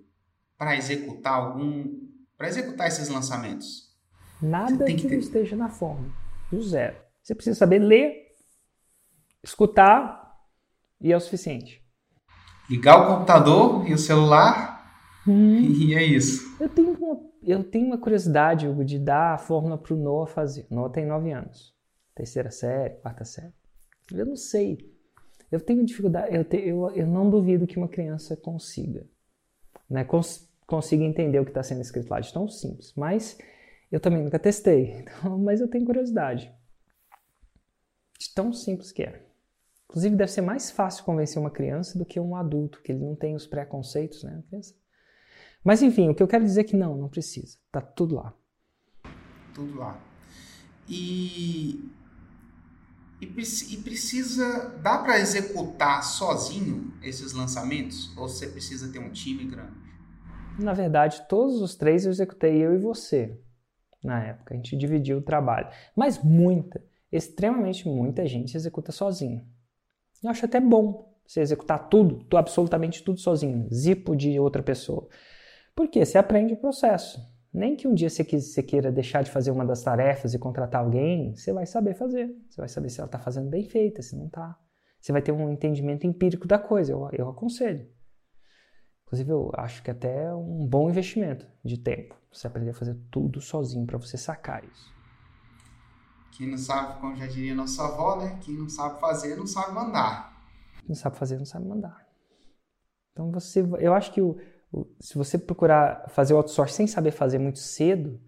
para 0.59 0.77
executar 0.77 1.35
algum. 1.35 2.01
para 2.37 2.49
executar 2.49 2.89
esses 2.89 3.09
lançamentos? 3.09 3.95
Nada 4.43 4.85
que, 4.85 4.95
que 4.95 5.09
ter... 5.09 5.19
esteja 5.19 5.57
na 5.57 5.69
forma. 5.69 6.13
Do 6.51 6.61
zero. 6.63 6.97
Você 7.23 7.35
precisa 7.35 7.59
saber 7.59 7.79
ler, 7.79 8.35
escutar 9.43 10.37
e 11.01 11.13
é 11.13 11.17
o 11.17 11.21
suficiente. 11.21 11.83
Ligar 12.69 13.03
o 13.03 13.15
computador 13.15 13.89
e 13.89 13.95
o 13.95 13.99
celular 13.99 14.93
hum. 15.27 15.61
e 15.73 15.95
é 15.95 16.03
isso. 16.03 16.57
Eu 16.61 16.69
tenho 16.69 16.93
uma, 16.93 17.21
eu 17.43 17.63
tenho 17.63 17.87
uma 17.87 17.99
curiosidade, 17.99 18.67
Hugo, 18.67 18.85
de 18.85 18.99
dar 18.99 19.35
a 19.35 19.39
fórmula 19.39 19.79
para 19.79 19.95
o 19.95 19.97
Noah 19.97 20.27
fazer. 20.27 20.67
O 20.71 20.75
Noah 20.75 20.93
tem 20.93 21.07
nove 21.07 21.31
anos. 21.31 21.75
Terceira 22.15 22.51
série, 22.51 22.95
quarta 22.97 23.25
série. 23.25 23.53
Eu 24.13 24.27
não 24.27 24.37
sei. 24.37 24.93
Eu 25.51 25.61
tenho 25.61 25.85
dificuldade, 25.85 26.35
eu, 26.35 26.45
te, 26.45 26.57
eu, 26.57 26.91
eu 26.91 27.07
não 27.07 27.31
duvido 27.31 27.67
que 27.67 27.77
uma 27.77 27.89
criança 27.89 28.37
consiga. 28.37 29.07
Né? 29.89 30.05
Cons, 30.05 30.49
consiga 30.67 31.05
entender 31.05 31.39
o 31.39 31.45
que 31.45 31.51
está 31.51 31.63
sendo 31.63 31.81
escrito 31.81 32.11
lá 32.11 32.21
de 32.21 32.33
tão 32.33 32.49
simples. 32.49 32.93
Mas 32.97 33.39
eu 33.91 34.01
também 34.01 34.23
nunca 34.23 34.39
testei. 34.39 35.05
Então, 35.21 35.39
mas 35.39 35.61
eu 35.61 35.69
tenho 35.69 35.85
curiosidade. 35.85 36.53
De 38.19 38.33
tão 38.35 38.53
simples 38.53 38.91
que 38.93 39.03
é. 39.03 39.23
Inclusive, 39.89 40.17
deve 40.17 40.33
ser 40.33 40.41
mais 40.41 40.71
fácil 40.71 41.05
convencer 41.05 41.41
uma 41.41 41.51
criança 41.51 41.99
do 41.99 42.05
que 42.05 42.19
um 42.19 42.35
adulto, 42.35 42.83
que 42.83 42.91
ele 42.91 43.05
não 43.05 43.15
tem 43.15 43.35
os 43.37 43.47
preconceitos, 43.47 44.25
né? 44.25 44.43
Mas 45.63 45.83
enfim, 45.83 46.09
o 46.09 46.15
que 46.15 46.23
eu 46.23 46.27
quero 46.27 46.45
dizer 46.45 46.63
é 46.63 46.65
que 46.65 46.77
não, 46.77 46.97
não 46.97 47.09
precisa. 47.09 47.57
Tá 47.71 47.81
tudo 47.81 48.17
lá. 48.17 48.35
Tudo 49.55 49.79
lá. 49.79 50.01
E 50.89 51.89
e, 53.25 53.75
e 53.75 53.77
precisa 53.79 54.75
dá 54.83 54.99
para 54.99 55.19
executar 55.19 56.03
sozinho 56.03 56.93
esses 57.03 57.33
lançamentos 57.33 58.17
ou 58.17 58.29
você 58.29 58.47
precisa 58.47 58.93
ter 58.93 58.99
um 58.99 59.11
time 59.11 59.45
grande? 59.45 59.85
Na 60.59 60.73
verdade, 60.73 61.27
todos 61.29 61.61
os 61.61 61.75
três 61.75 62.05
eu 62.05 62.13
executei 62.13 62.57
eu 62.63 62.75
e 62.75 62.79
você 62.79 63.37
na 64.03 64.23
época. 64.23 64.55
A 64.55 64.57
gente 64.57 64.77
dividiu 64.77 65.19
o 65.19 65.23
trabalho, 65.23 65.69
mas 65.97 66.23
muita, 66.23 66.83
extremamente 67.11 67.89
muita 67.89 68.27
gente 68.27 68.57
executa 68.57 68.93
sozinho. 68.93 69.45
Eu 70.23 70.31
acho 70.31 70.45
até 70.45 70.61
bom 70.61 71.13
você 71.27 71.41
executar 71.41 71.89
tudo, 71.89 72.27
absolutamente 72.37 73.03
tudo 73.03 73.19
sozinho, 73.19 73.67
zipo 73.73 74.15
de 74.15 74.39
outra 74.39 74.63
pessoa. 74.63 75.09
Porque 75.75 76.05
você 76.05 76.19
aprende 76.19 76.55
o 76.55 76.59
processo. 76.59 77.21
Nem 77.55 77.77
que 77.77 77.87
um 77.87 77.95
dia 77.95 78.11
você, 78.11 78.25
queira 78.65 78.91
deixar 78.91 79.23
de 79.23 79.31
fazer 79.31 79.53
uma 79.53 79.65
das 79.65 79.81
tarefas 79.81 80.35
e 80.35 80.39
contratar 80.41 80.83
alguém, 80.83 81.37
você 81.37 81.53
vai 81.53 81.65
saber 81.65 81.95
fazer. 81.95 82.35
Você 82.51 82.61
vai 82.61 82.69
saber 82.69 82.91
se 82.91 82.99
ela 82.99 83.07
está 83.07 83.21
fazendo 83.21 83.49
bem 83.49 83.63
feita, 83.63 84.03
se 84.03 84.17
não 84.17 84.27
está. 84.27 84.59
Você 85.01 85.13
vai 85.13 85.23
ter 85.23 85.31
um 85.31 85.49
entendimento 85.49 86.05
empírico 86.05 86.49
da 86.49 86.59
coisa, 86.59 86.91
eu, 86.91 87.09
eu 87.13 87.29
aconselho. 87.29 87.89
Inclusive, 89.07 89.31
eu 89.31 89.53
acho 89.55 89.85
que 89.85 89.91
é 89.91 89.93
até 89.93 90.35
um 90.35 90.67
bom 90.67 90.91
investimento 90.91 91.47
de 91.65 91.79
tempo. 91.79 92.17
Você 92.33 92.49
aprender 92.49 92.71
a 92.71 92.75
fazer 92.75 92.99
tudo 93.09 93.41
sozinho 93.41 93.87
para 93.87 93.99
você 93.99 94.17
sacar 94.17 94.65
isso. 94.65 94.93
Quem 96.33 96.51
não 96.51 96.59
sabe, 96.59 97.01
como 97.01 97.15
já 97.15 97.29
diria 97.29 97.55
nossa 97.55 97.85
avó, 97.85 98.17
né? 98.17 98.37
Quem 98.43 98.57
não 98.57 98.69
sabe 98.69 98.99
fazer, 98.99 99.37
não 99.37 99.47
sabe 99.47 99.73
mandar. 99.73 100.43
Quem 100.81 100.89
não 100.89 100.97
sabe 100.97 101.17
fazer, 101.17 101.39
não 101.39 101.45
sabe 101.45 101.69
mandar. 101.69 102.05
Então 103.13 103.31
você, 103.31 103.61
eu 103.79 103.95
acho 103.95 104.13
que 104.13 104.21
o, 104.21 104.37
se 105.01 105.17
você 105.17 105.39
procurar 105.39 106.09
fazer 106.09 106.35
o 106.35 106.37
outsourcing 106.37 106.75
sem 106.75 106.87
saber 106.87 107.11
fazer 107.11 107.39
muito 107.39 107.59
cedo, 107.59 108.21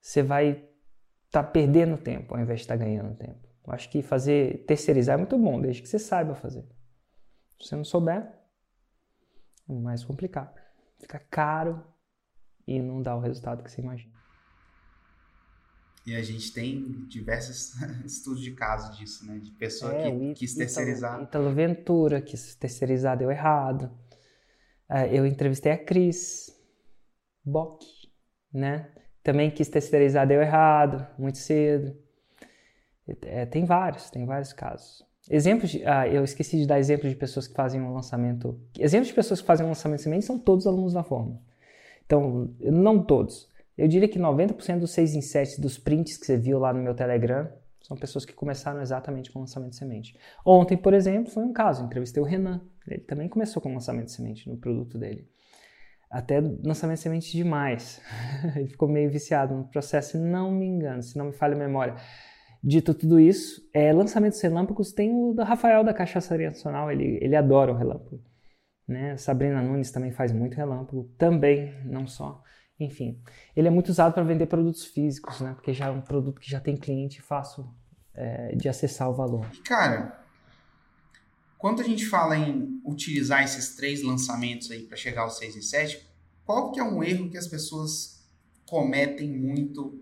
você 0.00 0.22
vai 0.22 0.50
estar 1.26 1.42
tá 1.42 1.44
perdendo 1.44 1.98
tempo 1.98 2.34
ao 2.34 2.40
invés 2.40 2.60
de 2.60 2.64
estar 2.64 2.78
tá 2.78 2.84
ganhando 2.84 3.16
tempo. 3.16 3.46
Eu 3.66 3.72
acho 3.72 3.90
que 3.90 4.02
fazer 4.02 4.64
terceirizar 4.66 5.14
é 5.14 5.18
muito 5.18 5.36
bom, 5.36 5.60
desde 5.60 5.82
que 5.82 5.88
você 5.88 5.98
saiba 5.98 6.34
fazer. 6.34 6.62
Se 7.60 7.68
você 7.68 7.76
não 7.76 7.84
souber, 7.84 8.26
é 9.68 9.72
mais 9.72 10.02
complicado. 10.04 10.58
Fica 10.98 11.18
caro 11.18 11.84
e 12.66 12.80
não 12.80 13.02
dá 13.02 13.14
o 13.14 13.20
resultado 13.20 13.62
que 13.62 13.70
você 13.70 13.82
imagina. 13.82 14.18
E 16.06 16.16
a 16.16 16.22
gente 16.22 16.52
tem 16.52 17.06
diversos 17.06 17.74
estudos 18.04 18.42
de 18.42 18.52
caso 18.52 18.96
disso, 18.96 19.26
né? 19.26 19.38
De 19.38 19.50
pessoa 19.50 19.92
é, 19.92 20.10
que 20.10 20.34
quis 20.34 20.54
terceirizar. 20.54 21.22
Italo 21.22 21.52
Ventura 21.52 22.22
quis 22.22 22.54
terceirizar, 22.54 23.18
deu 23.18 23.30
errado. 23.30 23.90
É, 24.90 25.16
eu 25.16 25.26
entrevistei 25.26 25.72
a 25.72 25.78
Cris 25.78 26.50
Bock, 27.44 27.86
né? 28.52 28.88
Também 29.22 29.50
quis 29.50 29.68
terceirizar, 29.68 30.26
deu 30.26 30.40
errado, 30.40 31.06
muito 31.18 31.38
cedo. 31.38 31.94
É, 33.22 33.46
tem 33.46 33.64
vários, 33.64 34.10
tem 34.10 34.24
vários 34.24 34.52
casos. 34.52 35.06
Exemplos, 35.30 35.70
de, 35.70 35.84
ah, 35.86 36.08
eu 36.08 36.24
esqueci 36.24 36.56
de 36.56 36.66
dar 36.66 36.78
exemplos 36.78 37.10
de 37.10 37.16
pessoas 37.16 37.46
que 37.46 37.54
fazem 37.54 37.80
um 37.80 37.92
lançamento. 37.92 38.58
Exemplos 38.78 39.08
de 39.08 39.14
pessoas 39.14 39.40
que 39.40 39.46
fazem 39.46 39.66
um 39.66 39.68
lançamento 39.68 40.02
semente 40.02 40.24
são 40.24 40.38
todos 40.38 40.66
alunos 40.66 40.94
da 40.94 41.02
forma. 41.02 41.40
Então, 42.06 42.50
não 42.60 43.02
todos. 43.02 43.48
Eu 43.76 43.86
diria 43.86 44.08
que 44.08 44.18
90% 44.18 44.78
dos 44.78 44.90
6 44.92 45.14
em 45.14 45.20
7 45.20 45.60
dos 45.60 45.78
prints 45.78 46.16
que 46.16 46.24
você 46.24 46.36
viu 46.36 46.58
lá 46.58 46.72
no 46.72 46.82
meu 46.82 46.94
Telegram 46.94 47.48
são 47.82 47.96
pessoas 47.96 48.24
que 48.24 48.32
começaram 48.32 48.80
exatamente 48.80 49.30
com 49.30 49.40
lançamento 49.40 49.70
de 49.70 49.76
semente. 49.76 50.18
Ontem, 50.44 50.76
por 50.76 50.94
exemplo, 50.94 51.30
foi 51.30 51.44
um 51.44 51.52
caso. 51.52 51.84
Entrevistei 51.84 52.22
o 52.22 52.26
Renan. 52.26 52.60
Ele 52.94 53.04
também 53.04 53.28
começou 53.28 53.62
com 53.62 53.72
lançamento 53.72 54.06
de 54.06 54.12
semente 54.12 54.48
no 54.48 54.56
produto 54.56 54.98
dele. 54.98 55.28
Até 56.10 56.40
lançamento 56.40 56.96
de 56.96 57.02
semente 57.02 57.36
demais. 57.36 58.00
Ele 58.56 58.68
ficou 58.68 58.88
meio 58.88 59.10
viciado 59.10 59.54
no 59.54 59.68
processo, 59.68 60.12
se 60.12 60.18
não 60.18 60.50
me 60.50 60.66
engano, 60.66 61.02
se 61.02 61.16
não 61.18 61.26
me 61.26 61.32
falha 61.32 61.54
a 61.54 61.58
memória. 61.58 61.96
Dito 62.62 62.92
tudo 62.92 63.20
isso, 63.20 63.62
é, 63.72 63.92
lançamentos 63.92 64.40
relâmpagos 64.40 64.92
tem 64.92 65.14
o 65.14 65.32
da 65.32 65.44
Rafael 65.44 65.84
da 65.84 65.94
Cachaçaria 65.94 66.48
Nacional, 66.48 66.90
ele, 66.90 67.18
ele 67.22 67.36
adora 67.36 67.72
o 67.72 67.76
relâmpago. 67.76 68.20
Né? 68.86 69.16
Sabrina 69.16 69.62
Nunes 69.62 69.92
também 69.92 70.10
faz 70.10 70.32
muito 70.32 70.54
relâmpago, 70.56 71.04
também, 71.16 71.74
não 71.84 72.06
só. 72.06 72.42
Enfim, 72.80 73.20
ele 73.56 73.68
é 73.68 73.70
muito 73.70 73.88
usado 73.88 74.12
para 74.12 74.22
vender 74.22 74.46
produtos 74.46 74.84
físicos, 74.84 75.40
né? 75.40 75.52
Porque 75.54 75.72
já 75.72 75.86
é 75.86 75.90
um 75.90 76.00
produto 76.00 76.40
que 76.40 76.48
já 76.48 76.60
tem 76.60 76.76
cliente 76.76 77.20
fácil 77.20 77.68
é, 78.14 78.54
de 78.54 78.68
acessar 78.68 79.10
o 79.10 79.14
valor. 79.14 79.46
Cara, 79.66 80.18
quando 81.58 81.82
a 81.82 81.84
gente 81.84 82.06
fala 82.06 82.36
em 82.38 82.80
utilizar 82.84 83.42
esses 83.42 83.74
três 83.74 84.00
lançamentos 84.02 84.70
aí 84.70 84.84
para 84.84 84.96
chegar 84.96 85.22
aos 85.22 85.36
6 85.38 85.56
e 85.56 85.62
7, 85.62 86.08
qual 86.44 86.70
que 86.70 86.78
é 86.78 86.84
um 86.84 87.02
erro 87.02 87.28
que 87.28 87.36
as 87.36 87.48
pessoas 87.48 88.24
cometem 88.64 89.28
muito 89.28 90.00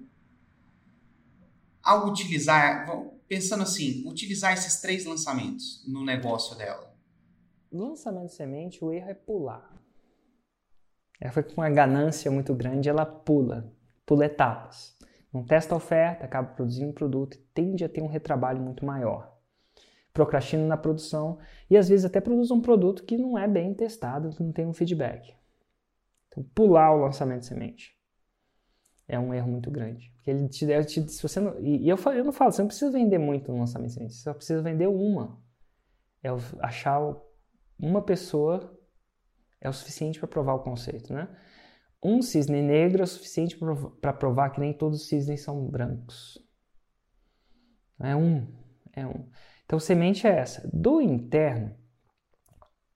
ao 1.83 2.09
utilizar, 2.09 2.87
pensando 3.27 3.62
assim, 3.62 4.07
utilizar 4.07 4.53
esses 4.53 4.81
três 4.81 5.07
lançamentos 5.07 5.83
no 5.88 6.05
negócio 6.05 6.57
dela? 6.57 6.95
Lançamento 7.73 8.27
de 8.27 8.35
semente, 8.35 8.85
o 8.85 8.92
erro 8.92 9.11
é 9.11 9.14
pular. 9.14 9.75
Ela 11.19 11.33
foi 11.33 11.42
com 11.42 11.61
uma 11.62 11.71
ganância 11.71 12.31
muito 12.31 12.55
grande, 12.55 12.88
ela 12.88 13.07
pula, 13.07 13.73
pula 14.05 14.27
etapas. 14.27 14.95
Não 15.33 15.45
testa 15.45 15.75
a 15.75 15.79
oferta, 15.79 16.25
acaba 16.25 16.49
produzindo 16.49 16.90
um 16.90 16.95
produto 16.95 17.35
e 17.35 17.40
tende 17.55 17.83
a 17.83 17.88
ter 17.88 18.03
um 18.03 18.09
retrabalho 18.09 18.61
muito 18.61 18.85
maior. 18.85 19.36
Procrastina 20.16 20.66
na 20.66 20.79
produção 20.79 21.38
e 21.68 21.76
às 21.76 21.90
vezes 21.90 22.07
até 22.07 22.22
produz 22.22 22.50
um 22.50 22.61
produto 22.61 23.05
que 23.05 23.18
não 23.18 23.38
é 23.38 23.46
bem 23.46 23.74
testado, 23.74 24.31
que 24.31 24.42
não 24.42 24.50
tem 24.50 24.66
um 24.66 24.72
feedback. 24.72 25.35
Então, 26.29 26.42
pular 26.55 26.90
o 26.94 27.02
lançamento 27.02 27.40
de 27.40 27.46
semente 27.46 27.94
é 29.07 29.18
um 29.18 29.35
erro 29.35 29.48
muito 29.48 29.70
grande. 29.70 30.11
Porque 30.16 30.31
ele 30.31 30.48
te, 30.48 30.64
ele 30.64 30.85
te 30.87 31.07
se 31.12 31.22
você 31.22 31.38
não, 31.38 31.61
e 31.61 31.87
eu, 31.87 31.98
eu 32.14 32.24
não 32.24 32.33
falo, 32.33 32.50
você 32.50 32.62
não 32.62 32.68
precisa 32.68 32.90
vender 32.90 33.18
muito 33.18 33.52
no 33.52 33.59
lançamento 33.59 33.88
de 33.88 33.94
semente, 33.94 34.14
você 34.14 34.22
só 34.22 34.33
precisa 34.33 34.62
vender 34.62 34.87
uma. 34.87 35.38
É 36.22 36.29
achar 36.61 36.98
uma 37.79 38.00
pessoa 38.00 38.74
é 39.61 39.68
o 39.68 39.72
suficiente 39.72 40.18
para 40.18 40.29
provar 40.29 40.55
o 40.55 40.62
conceito, 40.62 41.12
né? 41.12 41.29
Um 42.02 42.22
cisne 42.22 42.62
negro 42.62 43.02
é 43.02 43.05
o 43.05 43.07
suficiente 43.07 43.59
para 44.00 44.12
provar 44.14 44.50
que 44.50 44.61
nem 44.61 44.72
todos 44.72 45.02
os 45.02 45.09
cisnes 45.09 45.42
são 45.42 45.66
brancos. 45.66 46.42
É 48.00 48.16
um, 48.16 48.46
é 48.92 49.07
um. 49.07 49.29
Então, 49.66 49.79
semente 49.79 50.26
é 50.26 50.31
essa. 50.31 50.66
Do 50.72 51.00
interno, 51.00 51.76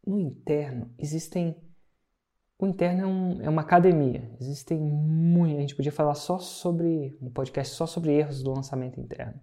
no 0.06 0.18
interno 0.18 0.90
existem. 0.98 1.54
O 2.58 2.66
interno 2.66 3.02
é, 3.02 3.06
um, 3.06 3.42
é 3.42 3.48
uma 3.48 3.62
academia. 3.62 4.30
Existem 4.40 4.78
muito. 4.78 5.58
A 5.58 5.60
gente 5.60 5.76
podia 5.76 5.92
falar 5.92 6.14
só 6.14 6.38
sobre. 6.38 7.18
Um 7.20 7.30
podcast 7.30 7.74
só 7.74 7.86
sobre 7.86 8.12
erros 8.12 8.42
do 8.42 8.50
lançamento 8.50 8.98
interno. 8.98 9.38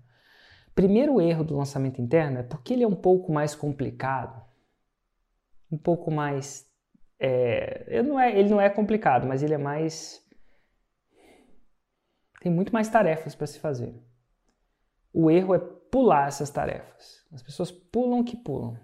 Primeiro 0.74 1.22
erro 1.22 1.44
do 1.44 1.56
lançamento 1.56 2.02
interno 2.02 2.40
é 2.40 2.44
porque 2.44 2.74
ele 2.74 2.84
é 2.84 2.88
um 2.88 2.96
pouco 2.96 3.32
mais 3.32 3.56
complicado, 3.56 4.44
um 5.72 5.78
pouco 5.78 6.12
mais 6.12 6.68
é, 7.20 7.86
ele, 7.88 8.08
não 8.08 8.20
é, 8.20 8.38
ele 8.38 8.50
não 8.50 8.62
é 8.62 8.70
complicado, 8.70 9.28
mas 9.28 9.42
ele 9.42 9.54
é 9.54 9.58
mais. 9.58 10.24
Tem 12.42 12.52
muito 12.52 12.72
mais 12.72 12.88
tarefas 12.88 13.34
para 13.34 13.48
se 13.48 13.60
fazer. 13.60 13.94
O 15.12 15.32
erro 15.32 15.56
é 15.56 15.60
pular 15.92 16.28
essas 16.28 16.50
tarefas. 16.50 17.26
As 17.32 17.42
pessoas 17.42 17.72
pulam 17.72 18.24
que 18.24 18.38
pulam. 18.38 18.78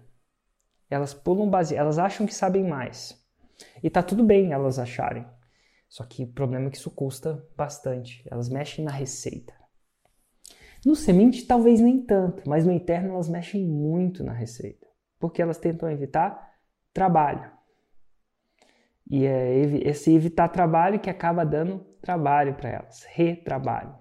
Elas 0.90 1.14
pulam 1.14 1.48
base, 1.48 1.74
elas 1.74 1.98
acham 1.98 2.26
que 2.26 2.34
sabem 2.34 2.64
mais. 2.64 3.22
E 3.82 3.90
tá 3.90 4.02
tudo 4.02 4.22
bem 4.22 4.52
elas 4.52 4.78
acharem. 4.78 5.26
Só 5.88 6.04
que 6.04 6.24
o 6.24 6.32
problema 6.32 6.66
é 6.66 6.70
que 6.70 6.76
isso 6.76 6.90
custa 6.90 7.46
bastante. 7.56 8.26
Elas 8.30 8.48
mexem 8.48 8.84
na 8.84 8.90
receita. 8.90 9.54
No 10.84 10.94
semente, 10.94 11.46
talvez 11.46 11.80
nem 11.80 12.04
tanto, 12.04 12.48
mas 12.48 12.66
no 12.66 12.72
interno 12.72 13.14
elas 13.14 13.28
mexem 13.28 13.64
muito 13.64 14.22
na 14.22 14.32
receita. 14.32 14.86
Porque 15.18 15.40
elas 15.40 15.58
tentam 15.58 15.90
evitar 15.90 16.52
trabalho. 16.92 17.50
E 19.10 19.24
é 19.24 19.58
esse 19.88 20.14
evitar 20.14 20.48
trabalho 20.48 21.00
que 21.00 21.10
acaba 21.10 21.44
dando 21.44 21.78
trabalho 22.00 22.54
para 22.54 22.70
elas, 22.70 23.04
retrabalho. 23.04 23.94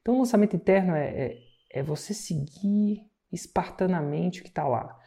Então, 0.00 0.14
o 0.14 0.18
lançamento 0.18 0.56
interno 0.56 0.94
é, 0.94 1.08
é, 1.08 1.38
é 1.72 1.82
você 1.82 2.12
seguir 2.12 3.10
espartanamente 3.32 4.40
o 4.40 4.44
que 4.44 4.50
está 4.50 4.68
lá. 4.68 4.98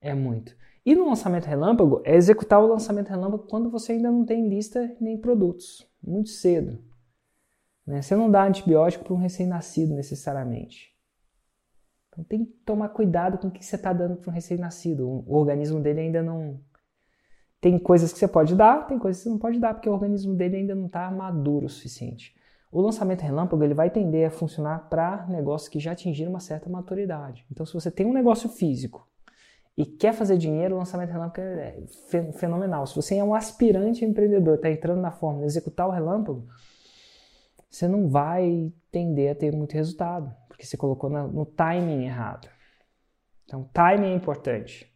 É 0.00 0.12
muito. 0.12 0.54
E 0.84 0.96
no 0.96 1.06
lançamento 1.06 1.46
relâmpago, 1.46 2.02
é 2.04 2.16
executar 2.16 2.60
o 2.60 2.66
lançamento 2.66 3.08
relâmpago 3.08 3.46
quando 3.46 3.70
você 3.70 3.92
ainda 3.92 4.10
não 4.10 4.26
tem 4.26 4.48
lista 4.48 4.94
nem 5.00 5.16
produtos, 5.16 5.88
muito 6.02 6.30
cedo. 6.30 6.82
Né? 7.86 8.02
Você 8.02 8.16
não 8.16 8.28
dá 8.28 8.44
antibiótico 8.44 9.04
para 9.04 9.14
um 9.14 9.18
recém-nascido 9.18 9.94
necessariamente. 9.94 10.92
Então 12.08 12.24
tem 12.24 12.44
que 12.44 12.52
tomar 12.64 12.88
cuidado 12.90 13.38
com 13.38 13.46
o 13.46 13.50
que 13.50 13.64
você 13.64 13.76
está 13.76 13.92
dando 13.92 14.16
para 14.16 14.30
um 14.30 14.34
recém-nascido. 14.34 15.08
O 15.08 15.34
organismo 15.36 15.80
dele 15.80 16.00
ainda 16.00 16.22
não. 16.22 16.60
Tem 17.60 17.78
coisas 17.78 18.12
que 18.12 18.18
você 18.18 18.26
pode 18.26 18.56
dar, 18.56 18.86
tem 18.88 18.98
coisas 18.98 19.22
que 19.22 19.28
você 19.28 19.30
não 19.30 19.38
pode 19.38 19.60
dar, 19.60 19.72
porque 19.72 19.88
o 19.88 19.92
organismo 19.92 20.34
dele 20.34 20.56
ainda 20.56 20.74
não 20.74 20.86
está 20.86 21.08
maduro 21.12 21.66
o 21.66 21.70
suficiente. 21.70 22.34
O 22.72 22.80
lançamento 22.80 23.20
relâmpago 23.20 23.62
ele 23.62 23.74
vai 23.74 23.90
tender 23.90 24.26
a 24.26 24.30
funcionar 24.30 24.88
para 24.88 25.26
negócios 25.26 25.68
que 25.68 25.78
já 25.78 25.92
atingiram 25.92 26.30
uma 26.30 26.40
certa 26.40 26.70
maturidade. 26.70 27.44
Então, 27.50 27.66
se 27.66 27.74
você 27.74 27.90
tem 27.90 28.06
um 28.06 28.14
negócio 28.14 28.48
físico 28.48 29.06
e 29.76 29.84
quer 29.84 30.14
fazer 30.14 30.38
dinheiro, 30.38 30.74
o 30.74 30.78
lançamento 30.78 31.10
relâmpago 31.10 31.46
é 31.46 31.82
fenomenal. 32.32 32.86
Se 32.86 32.96
você 32.96 33.16
é 33.16 33.22
um 33.22 33.34
aspirante 33.34 34.06
empreendedor, 34.06 34.54
está 34.54 34.70
entrando 34.70 35.02
na 35.02 35.10
fórmula, 35.10 35.44
executar 35.44 35.86
o 35.86 35.90
relâmpago, 35.90 36.48
você 37.68 37.86
não 37.86 38.08
vai 38.08 38.72
tender 38.90 39.32
a 39.32 39.34
ter 39.34 39.54
muito 39.54 39.74
resultado, 39.74 40.34
porque 40.48 40.64
você 40.64 40.76
colocou 40.78 41.10
no 41.10 41.44
timing 41.44 42.06
errado. 42.06 42.48
Então, 43.44 43.68
timing 43.70 44.12
é 44.12 44.14
importante. 44.14 44.90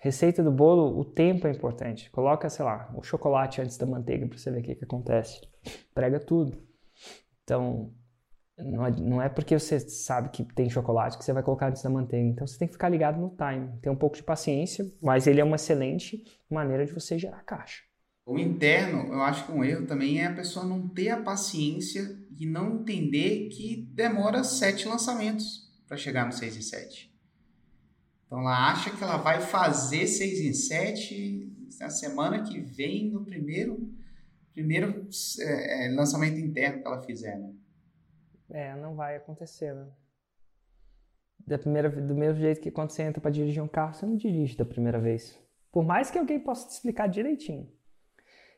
Receita 0.00 0.42
do 0.42 0.50
bolo, 0.50 0.98
o 0.98 1.04
tempo 1.04 1.46
é 1.46 1.52
importante. 1.52 2.10
Coloca, 2.10 2.50
sei 2.50 2.64
lá, 2.64 2.92
o 2.96 3.02
chocolate 3.02 3.60
antes 3.60 3.76
da 3.76 3.86
manteiga 3.86 4.26
para 4.26 4.36
você 4.36 4.50
ver 4.50 4.58
o 4.58 4.62
que, 4.62 4.74
que 4.74 4.84
acontece. 4.84 5.47
Prega 5.94 6.20
tudo. 6.20 6.56
Então, 7.44 7.92
não 8.56 9.22
é, 9.22 9.28
porque 9.28 9.58
você 9.58 9.78
sabe 9.80 10.30
que 10.30 10.44
tem 10.44 10.68
chocolate 10.68 11.16
que 11.16 11.24
você 11.24 11.32
vai 11.32 11.42
colocar 11.42 11.68
antes 11.68 11.82
da 11.82 11.90
manteiga. 11.90 12.28
Então, 12.28 12.46
você 12.46 12.58
tem 12.58 12.68
que 12.68 12.74
ficar 12.74 12.88
ligado 12.88 13.20
no 13.20 13.30
timing. 13.30 13.78
Ter 13.80 13.90
um 13.90 13.96
pouco 13.96 14.16
de 14.16 14.22
paciência, 14.22 14.90
mas 15.00 15.26
ele 15.26 15.40
é 15.40 15.44
uma 15.44 15.56
excelente 15.56 16.24
maneira 16.50 16.84
de 16.84 16.92
você 16.92 17.18
gerar 17.18 17.42
caixa. 17.44 17.82
O 18.26 18.38
interno, 18.38 19.10
eu 19.10 19.22
acho 19.22 19.46
que 19.46 19.52
um 19.52 19.64
erro 19.64 19.86
também 19.86 20.20
é 20.20 20.26
a 20.26 20.34
pessoa 20.34 20.66
não 20.66 20.86
ter 20.86 21.08
a 21.08 21.22
paciência 21.22 22.14
e 22.38 22.44
não 22.44 22.80
entender 22.80 23.48
que 23.48 23.88
demora 23.94 24.44
sete 24.44 24.86
lançamentos 24.86 25.66
para 25.88 25.96
chegar 25.96 26.26
no 26.26 26.32
6 26.32 26.58
em 26.58 26.60
7. 26.60 27.10
Então 28.26 28.40
ela 28.40 28.70
acha 28.70 28.90
que 28.90 29.02
ela 29.02 29.16
vai 29.16 29.40
fazer 29.40 30.06
6 30.06 30.40
em 30.40 30.52
7 30.52 31.52
na 31.80 31.88
semana 31.88 32.42
que 32.42 32.60
vem, 32.60 33.10
no 33.10 33.24
primeiro, 33.24 33.87
primeiro 34.58 35.08
é, 35.40 35.86
é, 35.86 35.90
lançamento 35.90 36.36
interno 36.40 36.82
que 36.82 36.88
ela 36.88 37.00
fizer. 37.02 37.38
Né? 37.38 37.54
É, 38.50 38.74
não 38.74 38.96
vai 38.96 39.14
acontecer. 39.14 39.72
Né? 39.72 39.88
Da 41.46 41.56
primeira, 41.56 41.88
do 41.88 42.14
mesmo 42.14 42.40
jeito 42.40 42.60
que 42.60 42.70
quando 42.70 42.90
você 42.90 43.04
entra 43.04 43.20
para 43.20 43.30
dirigir 43.30 43.62
um 43.62 43.68
carro, 43.68 43.94
você 43.94 44.04
não 44.04 44.16
dirige 44.16 44.56
da 44.56 44.64
primeira 44.64 44.98
vez. 44.98 45.38
Por 45.70 45.84
mais 45.84 46.10
que 46.10 46.18
alguém 46.18 46.40
possa 46.40 46.66
te 46.66 46.72
explicar 46.72 47.06
direitinho. 47.06 47.72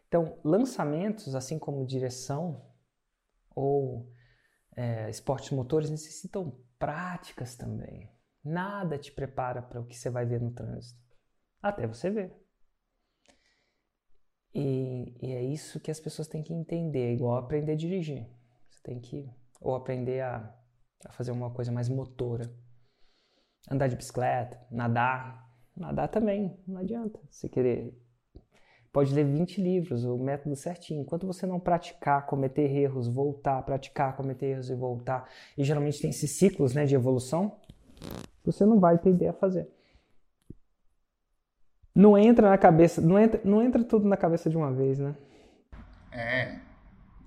Então, 0.09 0.39
lançamentos, 0.43 1.35
assim 1.35 1.59
como 1.59 1.87
direção 1.87 2.67
ou 3.55 4.11
é, 4.75 5.11
esportes 5.11 5.51
motores, 5.51 5.91
necessitam 5.91 6.59
práticas 6.79 7.57
também. 7.57 8.11
Nada 8.43 8.97
te 8.97 9.13
prepara 9.13 9.61
para 9.61 9.81
o 9.81 9.85
que 9.85 9.95
você 9.95 10.09
vai 10.09 10.25
ver 10.25 10.41
no 10.41 10.51
trânsito, 10.51 10.99
até 11.63 11.87
você 11.87 12.09
ver. 12.09 12.33
E, 14.55 15.15
e, 15.23 15.33
é 15.33 15.43
isso 15.43 15.79
que 15.79 15.91
as 15.91 16.01
pessoas 16.01 16.27
têm 16.27 16.43
que 16.43 16.53
entender, 16.53 17.11
é 17.11 17.13
igual 17.13 17.37
aprender 17.37 17.73
a 17.73 17.77
dirigir. 17.77 18.27
Você 18.69 18.83
tem 18.83 18.99
que 18.99 19.31
ou 19.61 19.75
aprender 19.75 20.21
a, 20.21 20.53
a 21.05 21.13
fazer 21.13 21.31
uma 21.31 21.51
coisa 21.51 21.71
mais 21.71 21.89
motora. 21.89 22.53
Andar 23.71 23.89
de 23.89 23.97
bicicleta, 23.97 24.61
nadar. 24.71 25.49
Nadar 25.77 26.09
também, 26.09 26.59
não 26.67 26.81
adianta. 26.81 27.21
Você 27.31 27.49
querer 27.49 27.95
pode 28.93 29.15
ler 29.15 29.25
20 29.25 29.61
livros, 29.61 30.05
o 30.05 30.19
método 30.19 30.57
certinho. 30.57 31.03
Enquanto 31.03 31.27
você 31.27 31.47
não 31.47 31.61
praticar, 31.61 32.27
cometer 32.27 32.71
erros, 32.71 33.07
voltar, 33.07 33.63
praticar, 33.63 34.17
cometer 34.17 34.47
erros 34.47 34.71
e 34.71 34.75
voltar, 34.75 35.29
e 35.57 35.65
geralmente 35.65 36.01
tem 36.01 36.11
esses 36.11 36.33
ciclos 36.33 36.75
né, 36.75 36.85
de 36.85 36.95
evolução, 36.95 37.57
você 38.45 38.65
não 38.65 38.81
vai 38.81 38.99
ter 38.99 39.11
ideia 39.11 39.31
a 39.31 39.35
fazer. 39.35 39.69
Não 41.95 42.17
entra 42.17 42.49
na 42.49 42.59
cabeça, 42.59 43.01
não 43.01 43.19
entra, 43.19 43.41
não 43.45 43.63
entra 43.63 43.83
tudo 43.83 44.07
na 44.07 44.17
cabeça 44.17 44.49
de 44.49 44.57
uma 44.57 44.73
vez, 44.73 44.99
né? 44.99 45.17
É, 46.13 46.59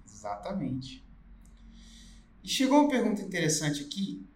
exatamente. 0.06 1.04
E 2.44 2.48
chegou 2.48 2.80
uma 2.80 2.90
pergunta 2.90 3.22
interessante 3.22 3.84
aqui. 3.84 4.28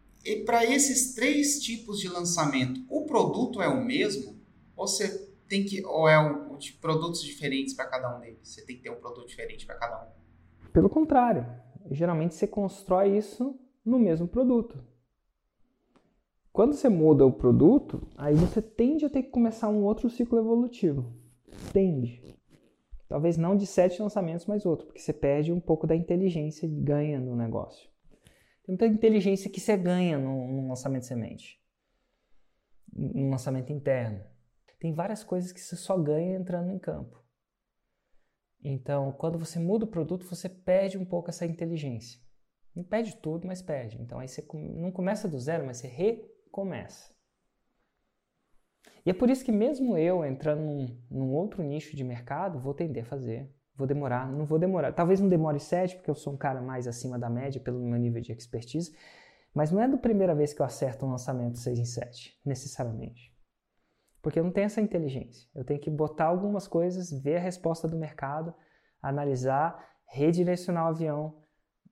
Para 0.45 0.65
esses 0.65 1.13
três 1.13 1.61
tipos 1.61 1.99
de 1.99 2.09
lançamento, 2.09 2.85
o 2.89 3.05
produto 3.05 3.61
é 3.61 3.67
o 3.67 3.83
mesmo? 3.83 4.37
Ou 4.75 4.87
você 4.87 5.27
tem 5.47 5.63
que 5.63 5.85
ou 5.85 6.07
é 6.07 6.19
um, 6.19 6.57
de 6.57 6.73
produtos 6.73 7.21
diferentes 7.23 7.73
para 7.73 7.85
cada 7.85 8.15
um 8.15 8.19
deles? 8.19 8.39
Você 8.43 8.65
tem 8.65 8.75
que 8.75 8.83
ter 8.83 8.89
um 8.89 8.95
produto 8.95 9.27
diferente 9.27 9.65
para 9.65 9.75
cada 9.75 10.03
um? 10.03 10.69
Pelo 10.71 10.89
contrário, 10.89 11.45
geralmente 11.89 12.35
você 12.35 12.45
constrói 12.45 13.17
isso 13.17 13.57
no 13.85 13.97
mesmo 13.97 14.27
produto. 14.27 14.77
Quando 16.57 16.73
você 16.73 16.89
muda 16.89 17.23
o 17.23 17.31
produto, 17.31 18.01
aí 18.17 18.33
você 18.33 18.63
tende 18.63 19.05
a 19.05 19.09
ter 19.11 19.21
que 19.21 19.29
começar 19.29 19.69
um 19.69 19.83
outro 19.83 20.09
ciclo 20.09 20.39
evolutivo. 20.39 21.15
Tende. 21.71 22.35
Talvez 23.07 23.37
não 23.37 23.55
de 23.55 23.67
sete 23.67 24.01
lançamentos, 24.01 24.47
mas 24.47 24.65
outro, 24.65 24.87
porque 24.87 24.99
você 24.99 25.13
perde 25.13 25.53
um 25.53 25.59
pouco 25.59 25.85
da 25.85 25.95
inteligência 25.95 26.65
e 26.65 26.69
ganha 26.69 27.19
no 27.19 27.35
negócio. 27.35 27.87
Tem 28.63 28.73
muita 28.73 28.87
inteligência 28.87 29.51
que 29.51 29.59
você 29.59 29.77
ganha 29.77 30.17
no, 30.17 30.67
lançamento 30.67 31.05
semente, 31.05 31.61
no 32.91 33.29
lançamento 33.29 33.71
interno. 33.71 34.23
Tem 34.79 34.95
várias 34.95 35.23
coisas 35.23 35.51
que 35.51 35.59
você 35.61 35.75
só 35.75 35.95
ganha 35.95 36.39
entrando 36.39 36.71
em 36.71 36.79
campo. 36.79 37.23
Então, 38.63 39.11
quando 39.11 39.37
você 39.37 39.59
muda 39.59 39.85
o 39.85 39.89
produto, 39.89 40.25
você 40.25 40.49
perde 40.49 40.97
um 40.97 41.05
pouco 41.05 41.29
essa 41.29 41.45
inteligência. 41.45 42.19
Não 42.75 42.83
perde 42.83 43.15
tudo, 43.17 43.45
mas 43.45 43.61
perde. 43.61 44.01
Então, 44.01 44.17
aí 44.17 44.27
você 44.27 44.43
não 44.51 44.91
começa 44.91 45.27
do 45.27 45.39
zero, 45.39 45.63
mas 45.63 45.77
você 45.77 45.87
recomeça. 46.47 47.15
E 49.05 49.09
é 49.09 49.13
por 49.13 49.29
isso 49.29 49.45
que 49.45 49.51
mesmo 49.51 49.97
eu 49.97 50.25
entrando 50.25 50.61
num, 50.61 51.01
num 51.09 51.33
outro 51.33 51.63
nicho 51.63 51.95
de 51.95 52.03
mercado, 52.03 52.59
vou 52.59 52.73
tender 52.73 53.03
a 53.03 53.05
fazer. 53.05 53.49
Vou 53.75 53.85
demorar, 53.85 54.29
não 54.29 54.45
vou 54.45 54.57
demorar. 54.57 54.91
Talvez 54.91 55.21
não 55.21 55.29
demore 55.29 55.59
sete, 55.59 55.95
porque 55.95 56.09
eu 56.09 56.15
sou 56.15 56.33
um 56.33 56.37
cara 56.37 56.61
mais 56.61 56.87
acima 56.87 57.17
da 57.19 57.29
média 57.29 57.61
pelo 57.61 57.79
meu 57.79 57.97
nível 57.99 58.19
de 58.21 58.31
expertise. 58.31 58.91
Mas 59.53 59.71
não 59.71 59.81
é 59.81 59.87
da 59.87 59.97
primeira 59.97 60.33
vez 60.33 60.53
que 60.53 60.61
eu 60.61 60.65
acerto 60.65 61.05
um 61.05 61.11
lançamento 61.11 61.59
6 61.59 61.79
em 61.79 61.85
7, 61.85 62.39
necessariamente. 62.43 63.33
Porque 64.21 64.39
eu 64.39 64.43
não 64.43 64.51
tenho 64.51 64.65
essa 64.65 64.81
inteligência. 64.81 65.47
Eu 65.55 65.63
tenho 65.63 65.79
que 65.79 65.89
botar 65.89 66.25
algumas 66.25 66.67
coisas, 66.67 67.11
ver 67.11 67.37
a 67.37 67.41
resposta 67.41 67.87
do 67.87 67.95
mercado, 67.95 68.53
analisar, 69.01 69.83
redirecionar 70.07 70.85
o 70.85 70.89
avião, 70.89 71.43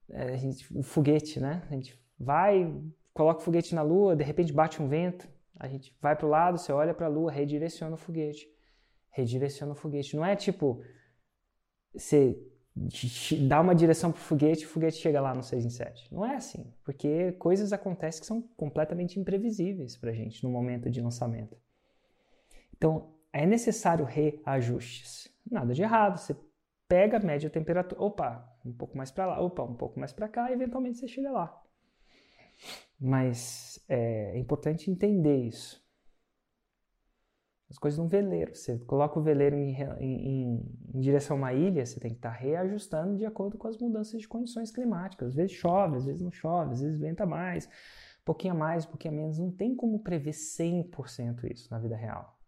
é, 0.10 0.38
gente, 0.38 0.78
o 0.78 0.84
foguete, 0.84 1.39
né? 1.39 1.63
A 1.70 1.74
gente 1.74 2.00
vai, 2.20 2.72
coloca 3.15 3.39
o 3.39 3.43
foguete 3.43 3.73
na 3.73 3.82
lua, 3.82 4.13
de 4.13 4.25
repente 4.25 4.51
bate 4.51 4.82
um 4.82 4.89
vento, 4.89 5.28
a 5.58 5.69
gente 5.69 5.95
vai 6.01 6.15
para 6.17 6.28
o 6.28 6.30
lado, 6.30 6.58
você 6.58 6.71
olha 6.73 6.93
para 6.93 7.06
a 7.06 7.10
lua, 7.10 7.32
redireciona 7.32 7.95
o 7.95 7.97
foguete. 7.97 8.45
Redireciona 9.10 9.71
o 9.71 9.75
foguete. 9.75 10.17
Não 10.17 10.25
é 10.25 10.36
tipo, 10.36 10.84
você 11.93 12.38
dá 13.47 13.62
uma 13.62 13.73
direção 13.73 14.12
para 14.12 14.19
o 14.19 14.21
foguete 14.21 14.63
e 14.63 14.65
o 14.65 14.69
foguete 14.69 14.97
chega 14.97 15.21
lá 15.21 15.34
no 15.34 15.41
6 15.41 15.63
em 15.63 15.69
7. 15.69 16.13
Não 16.13 16.25
é 16.25 16.36
assim, 16.36 16.73
porque 16.84 17.32
coisas 17.34 17.71
acontecem 17.71 18.19
que 18.19 18.28
são 18.28 18.41
completamente 18.58 19.17
imprevisíveis 19.17 19.95
para 19.95 20.12
a 20.12 20.13
gente 20.13 20.43
no 20.43 20.49
momento 20.49 20.89
de 20.89 20.99
lançamento. 20.99 21.58
Então, 22.75 23.13
é 23.32 23.45
necessário 23.45 24.04
reajustes. 24.04 25.34
Nada 25.49 25.73
de 25.73 25.82
errado, 25.82 26.17
você 26.17 26.36
pega 26.86 27.15
a 27.15 27.21
média 27.21 27.49
temperatura, 27.49 28.01
opa, 28.01 28.60
um 28.65 28.73
pouco 28.73 28.97
mais 28.97 29.10
para 29.10 29.25
lá, 29.25 29.39
opa, 29.39 29.63
um 29.63 29.75
pouco 29.75 29.97
mais 29.97 30.12
para 30.12 30.28
cá, 30.28 30.51
e 30.51 30.54
eventualmente 30.54 30.97
você 30.97 31.08
chega 31.08 31.32
lá. 31.32 31.63
Mas 33.00 33.84
é, 33.88 34.36
é 34.36 34.40
importante 34.40 34.90
entender 34.90 35.38
isso. 35.38 35.84
As 37.70 37.78
coisas 37.78 37.98
num 37.98 38.08
veleiro. 38.08 38.56
Você 38.56 38.78
coloca 38.80 39.20
o 39.20 39.24
veleiro 39.24 39.56
em, 39.56 39.76
em, 40.00 40.62
em, 40.94 41.00
direção 41.00 41.36
a 41.36 41.40
uma 41.40 41.54
ilha, 41.54 41.86
você 41.86 42.00
tem 42.00 42.12
que 42.12 42.18
estar 42.18 42.32
tá 42.32 42.36
reajustando 42.36 43.18
de 43.18 43.26
acordo 43.26 43.58
com 43.58 43.68
as 43.68 43.78
mudanças 43.78 44.22
de 44.22 44.28
condições 44.28 44.72
climáticas. 44.72 45.30
Às 45.30 45.36
vezes 45.36 45.52
chove, 45.52 45.98
às 45.98 46.06
vezes 46.06 46.22
não 46.22 46.32
chove, 46.32 46.74
às 46.74 46.82
vezes 46.82 47.00
venta 47.00 47.26
mais. 47.26 47.68
pouquinho 48.24 48.54
a 48.54 48.58
mais, 48.58 48.86
um 48.86 48.90
pouquinho 48.90 49.16
a 49.16 49.18
menos. 49.18 49.40
Não 49.40 49.52
tem 49.52 49.76
como 49.76 50.00
prever 50.00 50.32
100% 50.32 51.52
isso 51.52 51.70
na 51.72 51.80
vida 51.80 51.96
real. 51.96 52.40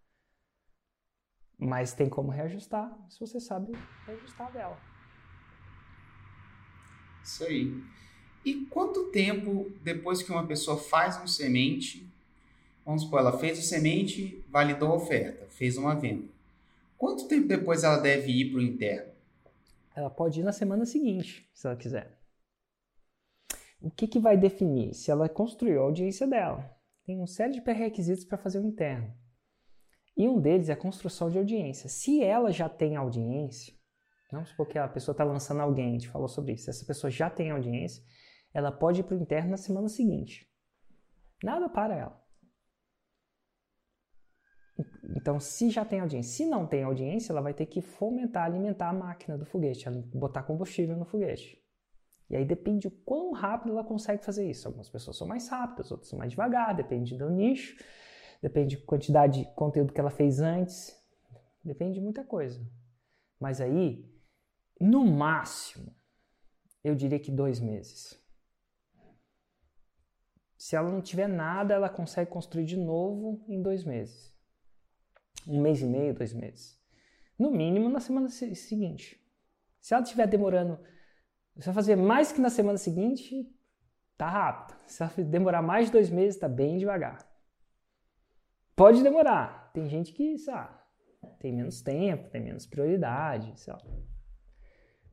Mas 1.57 1.93
tem 1.93 2.07
como 2.07 2.29
reajustar, 2.29 2.95
se 3.09 3.19
você 3.19 3.39
sabe 3.39 3.71
reajustar 4.05 4.47
a 4.47 4.51
vela. 4.51 4.77
Isso 7.23 7.43
aí. 7.43 7.83
E 8.47 8.65
quanto 8.67 9.11
tempo 9.11 9.69
depois 9.83 10.23
que 10.23 10.31
uma 10.31 10.47
pessoa 10.47 10.77
faz 10.77 11.21
um 11.21 11.27
semente, 11.27 12.09
vamos 12.85 13.01
supor, 13.01 13.19
ela 13.19 13.37
fez 13.37 13.59
o 13.59 13.61
semente, 13.61 14.41
validou 14.47 14.93
a 14.93 14.95
oferta, 14.95 15.45
fez 15.49 15.75
uma 15.75 15.93
venda. 15.93 16.29
Quanto 16.97 17.27
tempo 17.27 17.45
depois 17.45 17.83
ela 17.83 17.97
deve 17.97 18.31
ir 18.31 18.49
para 18.49 18.59
o 18.59 18.63
interno? 18.63 19.11
Ela 19.93 20.09
pode 20.09 20.39
ir 20.39 20.43
na 20.43 20.53
semana 20.53 20.85
seguinte, 20.85 21.45
se 21.53 21.67
ela 21.67 21.75
quiser. 21.75 22.17
O 23.81 23.91
que, 23.91 24.07
que 24.07 24.17
vai 24.17 24.37
definir 24.37 24.93
se 24.93 25.11
ela 25.11 25.27
construiu 25.27 25.81
a 25.81 25.83
audiência 25.83 26.25
dela? 26.25 26.73
Tem 27.05 27.17
uma 27.17 27.27
série 27.27 27.51
de 27.51 27.61
pré-requisitos 27.61 28.23
para 28.23 28.37
fazer 28.37 28.59
o 28.59 28.65
interno. 28.65 29.13
E 30.15 30.25
um 30.25 30.39
deles 30.39 30.69
é 30.69 30.71
a 30.71 30.77
construção 30.77 31.29
de 31.29 31.37
audiência. 31.37 31.89
Se 31.89 32.23
ela 32.23 32.49
já 32.53 32.69
tem 32.69 32.95
audiência, 32.95 33.73
vamos 34.31 34.51
supor 34.51 34.69
que 34.69 34.79
a 34.79 34.87
pessoa 34.87 35.11
está 35.11 35.25
lançando 35.25 35.59
alguém, 35.59 35.89
a 35.89 35.91
gente 35.91 36.07
falou 36.07 36.29
sobre 36.29 36.53
isso. 36.53 36.69
Essa 36.69 36.85
pessoa 36.85 37.11
já 37.11 37.29
tem 37.29 37.51
audiência, 37.51 38.01
ela 38.57 38.71
pode 38.71 39.01
ir 39.01 39.03
para 39.03 39.15
o 39.15 39.21
interno 39.21 39.51
na 39.51 39.57
semana 39.57 39.87
seguinte. 39.87 40.51
Nada 41.43 41.69
para 41.69 41.95
ela. 41.95 42.27
Então, 45.15 45.39
se 45.39 45.69
já 45.69 45.85
tem 45.85 45.99
audiência, 45.99 46.31
se 46.37 46.49
não 46.49 46.65
tem 46.65 46.81
audiência, 46.81 47.31
ela 47.31 47.41
vai 47.41 47.53
ter 47.53 47.67
que 47.67 47.81
fomentar, 47.83 48.45
alimentar 48.45 48.89
a 48.89 48.93
máquina 48.93 49.37
do 49.37 49.45
foguete, 49.45 49.87
botar 50.11 50.41
combustível 50.41 50.97
no 50.97 51.05
foguete. 51.05 51.63
E 52.31 52.35
aí 52.35 52.43
depende 52.43 52.87
o 52.87 52.91
quão 52.91 53.31
rápido 53.31 53.73
ela 53.73 53.83
consegue 53.83 54.25
fazer 54.25 54.49
isso. 54.49 54.67
Algumas 54.67 54.89
pessoas 54.89 55.17
são 55.17 55.27
mais 55.27 55.47
rápidas, 55.47 55.91
outras 55.91 56.09
são 56.09 56.17
mais 56.17 56.31
devagar, 56.31 56.75
depende 56.75 57.15
do 57.15 57.29
nicho, 57.29 57.77
depende 58.41 58.75
da 58.75 58.85
quantidade 58.87 59.43
de 59.43 59.53
conteúdo 59.53 59.93
que 59.93 59.99
ela 59.99 60.09
fez 60.09 60.39
antes, 60.39 60.99
depende 61.63 61.99
de 61.99 62.01
muita 62.01 62.23
coisa. 62.23 62.59
Mas 63.39 63.61
aí, 63.61 64.11
no 64.81 65.05
máximo, 65.05 65.95
eu 66.83 66.95
diria 66.95 67.19
que 67.19 67.31
dois 67.31 67.59
meses. 67.59 68.26
Se 70.57 70.75
ela 70.75 70.89
não 70.89 71.01
tiver 71.01 71.27
nada, 71.27 71.73
ela 71.73 71.89
consegue 71.89 72.31
construir 72.31 72.65
de 72.65 72.77
novo 72.77 73.45
em 73.47 73.61
dois 73.61 73.83
meses. 73.83 74.35
Um 75.47 75.61
mês 75.61 75.81
e 75.81 75.85
meio, 75.85 76.13
dois 76.13 76.33
meses. 76.33 76.77
No 77.37 77.51
mínimo 77.51 77.89
na 77.89 77.99
semana 77.99 78.27
seguinte. 78.29 79.21
Se 79.79 79.93
ela 79.93 80.03
estiver 80.03 80.27
demorando 80.27 80.79
se 81.59 81.65
vai 81.65 81.73
fazer 81.73 81.95
mais 81.95 82.31
que 82.31 82.39
na 82.39 82.49
semana 82.49 82.77
seguinte, 82.77 83.49
tá 84.15 84.29
rápido. 84.29 84.77
Se 84.85 85.01
ela 85.01 85.11
demorar 85.17 85.61
mais 85.61 85.87
de 85.87 85.91
dois 85.91 86.09
meses, 86.09 86.39
tá 86.39 86.47
bem 86.47 86.77
devagar. 86.77 87.27
Pode 88.75 89.01
demorar. 89.01 89.71
Tem 89.73 89.89
gente 89.89 90.13
que, 90.13 90.37
sei 90.37 90.53
lá, 90.53 90.87
tem 91.39 91.51
menos 91.51 91.81
tempo, 91.81 92.29
tem 92.29 92.41
menos 92.41 92.67
prioridade, 92.67 93.59
sei 93.59 93.73
lá. 93.73 93.81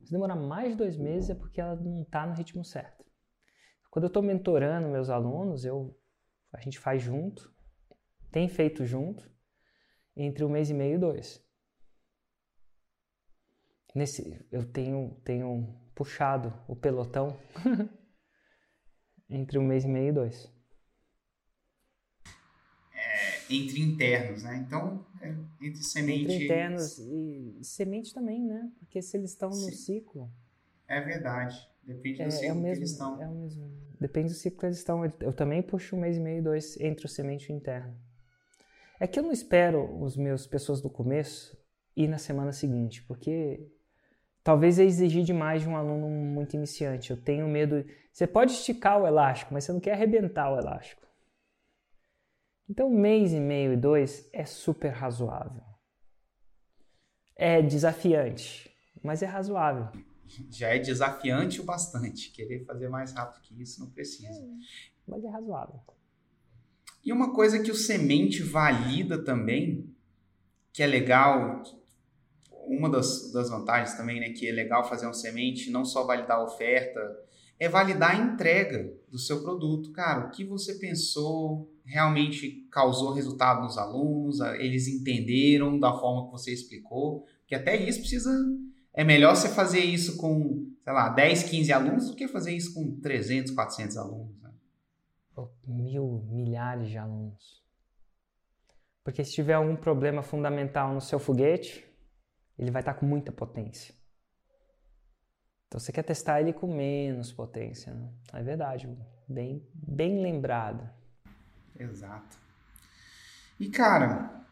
Se 0.03 0.11
demorar 0.11 0.35
mais 0.35 0.71
de 0.71 0.77
dois 0.77 0.97
meses 0.97 1.31
é 1.31 1.35
porque 1.35 1.59
ela 1.59 1.75
não 1.75 2.03
está 2.03 2.27
no 2.27 2.35
ritmo 2.35 2.63
certo. 2.63 2.94
Quando 3.95 4.03
eu 4.03 4.07
estou 4.07 4.21
mentorando 4.21 4.89
meus 4.89 5.09
alunos, 5.09 5.63
eu, 5.63 5.97
a 6.51 6.59
gente 6.59 6.77
faz 6.77 7.01
junto, 7.01 7.49
tem 8.29 8.49
feito 8.49 8.85
junto, 8.85 9.31
entre 10.13 10.43
um 10.43 10.49
mês 10.49 10.69
e 10.69 10.73
meio 10.73 10.95
e 10.95 10.97
dois. 10.97 11.41
Nesse, 13.95 14.45
eu 14.51 14.69
tenho, 14.69 15.15
tenho 15.23 15.73
puxado 15.95 16.53
o 16.67 16.75
pelotão 16.75 17.39
entre 19.29 19.57
um 19.57 19.65
mês 19.65 19.85
e 19.85 19.87
meio 19.87 20.09
e 20.09 20.11
dois. 20.11 20.53
É, 22.93 23.45
entre 23.49 23.79
internos, 23.79 24.43
né? 24.43 24.57
Então, 24.57 25.07
é, 25.21 25.33
entre 25.65 25.81
semente... 25.81 26.33
Entre 26.33 26.43
internos 26.43 26.99
e 26.99 27.63
semente 27.63 28.13
também, 28.13 28.45
né? 28.45 28.69
Porque 28.77 29.01
se 29.01 29.15
eles 29.15 29.31
estão 29.31 29.51
no 29.51 29.71
ciclo... 29.71 30.29
É 30.85 30.99
verdade. 30.99 31.73
Depende 31.85 32.17
do 32.17 32.23
é, 32.23 32.31
ciclo 32.31 32.45
é 32.45 32.53
mesmo, 32.53 32.63
que 32.63 32.79
eles 32.79 32.91
estão. 32.91 33.21
É 33.21 33.27
o 33.27 33.35
mesmo. 33.35 33.84
Depende 33.99 34.29
do 34.29 34.35
ciclo 34.35 34.59
que 34.59 34.65
eles 34.65 34.77
estão. 34.77 35.05
Eu 35.19 35.33
também 35.33 35.61
puxo 35.61 35.95
um 35.95 35.99
mês 35.99 36.17
e 36.17 36.19
meio, 36.19 36.43
dois 36.43 36.79
entre 36.79 37.05
o 37.05 37.09
semente 37.09 37.49
e 37.49 37.53
o 37.53 37.55
interno. 37.55 37.95
É 38.99 39.07
que 39.07 39.19
eu 39.19 39.23
não 39.23 39.31
espero 39.31 40.01
os 40.01 40.15
meus 40.15 40.47
pessoas 40.47 40.81
do 40.81 40.89
começo 40.89 41.57
ir 41.95 42.07
na 42.07 42.17
semana 42.17 42.51
seguinte, 42.51 43.03
porque 43.03 43.71
talvez 44.43 44.79
é 44.79 44.83
exigir 44.83 45.23
demais 45.23 45.61
de 45.61 45.69
um 45.69 45.75
aluno 45.75 46.07
muito 46.09 46.55
iniciante. 46.55 47.11
Eu 47.11 47.17
tenho 47.17 47.47
medo. 47.47 47.85
Você 48.11 48.27
pode 48.27 48.51
esticar 48.51 49.01
o 49.01 49.07
elástico, 49.07 49.53
mas 49.53 49.63
você 49.63 49.73
não 49.73 49.79
quer 49.79 49.93
arrebentar 49.93 50.51
o 50.51 50.57
elástico. 50.57 51.05
Então, 52.69 52.89
mês 52.89 53.31
e 53.31 53.39
meio 53.39 53.73
e 53.73 53.77
dois 53.77 54.27
é 54.33 54.43
super 54.45 54.89
razoável. 54.89 55.63
É 57.35 57.61
desafiante, 57.61 58.73
mas 59.03 59.21
é 59.21 59.25
razoável. 59.25 59.91
Já 60.49 60.69
é 60.69 60.79
desafiante 60.79 61.61
o 61.61 61.63
bastante. 61.63 62.31
Querer 62.31 62.65
fazer 62.65 62.89
mais 62.89 63.13
rápido 63.13 63.41
que 63.41 63.61
isso 63.61 63.79
não 63.79 63.89
precisa. 63.89 64.27
É, 64.27 64.47
mas 65.07 65.23
é 65.23 65.29
razoável. 65.29 65.79
E 67.03 67.13
uma 67.13 67.33
coisa 67.33 67.59
que 67.59 67.69
o 67.69 67.75
semente 67.75 68.41
valida 68.41 69.23
também, 69.23 69.93
que 70.73 70.81
é 70.81 70.87
legal, 70.87 71.61
uma 72.67 72.89
das, 72.89 73.31
das 73.31 73.49
vantagens 73.49 73.95
também, 73.95 74.19
né, 74.19 74.29
que 74.29 74.47
é 74.47 74.51
legal 74.51 74.87
fazer 74.89 75.07
um 75.07 75.13
semente, 75.13 75.69
não 75.69 75.85
só 75.85 76.03
validar 76.03 76.37
a 76.37 76.43
oferta, 76.43 76.99
é 77.59 77.69
validar 77.69 78.11
a 78.11 78.33
entrega 78.33 78.91
do 79.09 79.17
seu 79.17 79.41
produto. 79.41 79.91
Cara, 79.91 80.27
o 80.27 80.31
que 80.31 80.43
você 80.43 80.75
pensou 80.75 81.71
realmente 81.85 82.67
causou 82.71 83.13
resultado 83.13 83.61
nos 83.61 83.77
alunos, 83.77 84.39
eles 84.59 84.87
entenderam 84.87 85.79
da 85.79 85.93
forma 85.93 86.25
que 86.25 86.31
você 86.31 86.51
explicou, 86.51 87.25
que 87.47 87.55
até 87.55 87.77
isso 87.77 87.99
precisa. 87.99 88.31
É 88.97 89.03
melhor 89.03 89.35
você 89.35 89.49
fazer 89.49 89.81
isso 89.81 90.15
com, 90.15 90.73
sei 90.81 90.93
lá, 90.93 91.09
10, 91.09 91.43
15 91.43 91.73
alunos 91.73 92.09
do 92.09 92.15
que 92.15 92.29
fazer 92.29 92.55
isso 92.55 92.73
com 92.73 92.97
300, 93.01 93.51
400 93.51 93.97
alunos. 93.97 94.41
Né? 94.41 94.51
Mil, 95.67 96.25
milhares 96.31 96.87
de 96.87 96.97
alunos. 96.97 97.61
Porque 99.03 99.23
se 99.23 99.33
tiver 99.33 99.53
algum 99.53 99.75
problema 99.75 100.23
fundamental 100.23 100.93
no 100.93 101.01
seu 101.01 101.19
foguete, 101.19 101.85
ele 102.57 102.71
vai 102.71 102.81
estar 102.81 102.93
com 102.93 103.05
muita 103.05 103.33
potência. 103.33 103.93
Então 105.67 105.77
você 105.77 105.91
quer 105.91 106.03
testar 106.03 106.39
ele 106.39 106.53
com 106.53 106.73
menos 106.73 107.33
potência, 107.33 107.93
né? 107.93 108.09
É 108.31 108.41
verdade, 108.41 108.89
bem, 109.27 109.61
bem 109.73 110.21
lembrado. 110.21 110.89
Exato. 111.77 112.37
E 113.59 113.67
cara, 113.67 114.44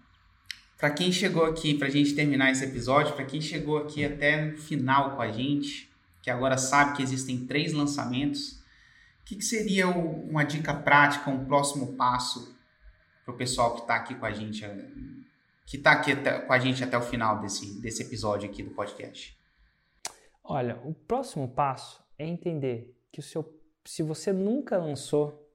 para 0.84 0.92
quem 0.92 1.14
chegou 1.14 1.46
aqui, 1.46 1.78
para 1.78 1.88
a 1.88 1.90
gente 1.90 2.14
terminar 2.14 2.52
esse 2.52 2.66
episódio, 2.66 3.16
para 3.16 3.24
quem 3.24 3.40
chegou 3.40 3.78
aqui 3.78 4.04
até 4.04 4.48
no 4.48 4.58
final 4.58 5.16
com 5.16 5.22
a 5.22 5.32
gente, 5.32 5.90
que 6.22 6.30
agora 6.30 6.58
sabe 6.58 6.98
que 6.98 7.02
existem 7.02 7.48
três 7.48 7.72
lançamentos, 7.72 8.60
o 9.22 9.24
que, 9.24 9.38
que 9.38 9.46
seria 9.46 9.88
uma 9.88 10.44
dica 10.44 10.74
prática, 10.74 11.30
um 11.30 11.46
próximo 11.46 11.94
passo 11.94 12.54
para 13.24 13.34
o 13.34 13.38
pessoal 13.38 13.76
que 13.76 13.84
está 13.84 13.96
aqui 13.96 14.14
com 14.14 14.26
a 14.26 14.34
gente 14.34 14.66
que 15.66 15.78
está 15.78 15.94
aqui 15.94 16.12
até, 16.12 16.40
com 16.42 16.52
a 16.52 16.60
gente 16.60 16.84
até 16.84 16.98
o 16.98 17.02
final 17.02 17.40
desse, 17.40 17.80
desse 17.80 18.04
episódio 18.04 18.50
aqui 18.50 18.62
do 18.62 18.72
podcast? 18.72 19.40
Olha, 20.44 20.82
o 20.84 20.94
próximo 20.94 21.48
passo 21.48 22.04
é 22.20 22.28
entender 22.28 22.94
que 23.10 23.22
o 23.22 23.24
seu, 23.24 23.58
se 23.86 24.04
você 24.04 24.34
nunca 24.34 24.78
lançou, 24.78 25.50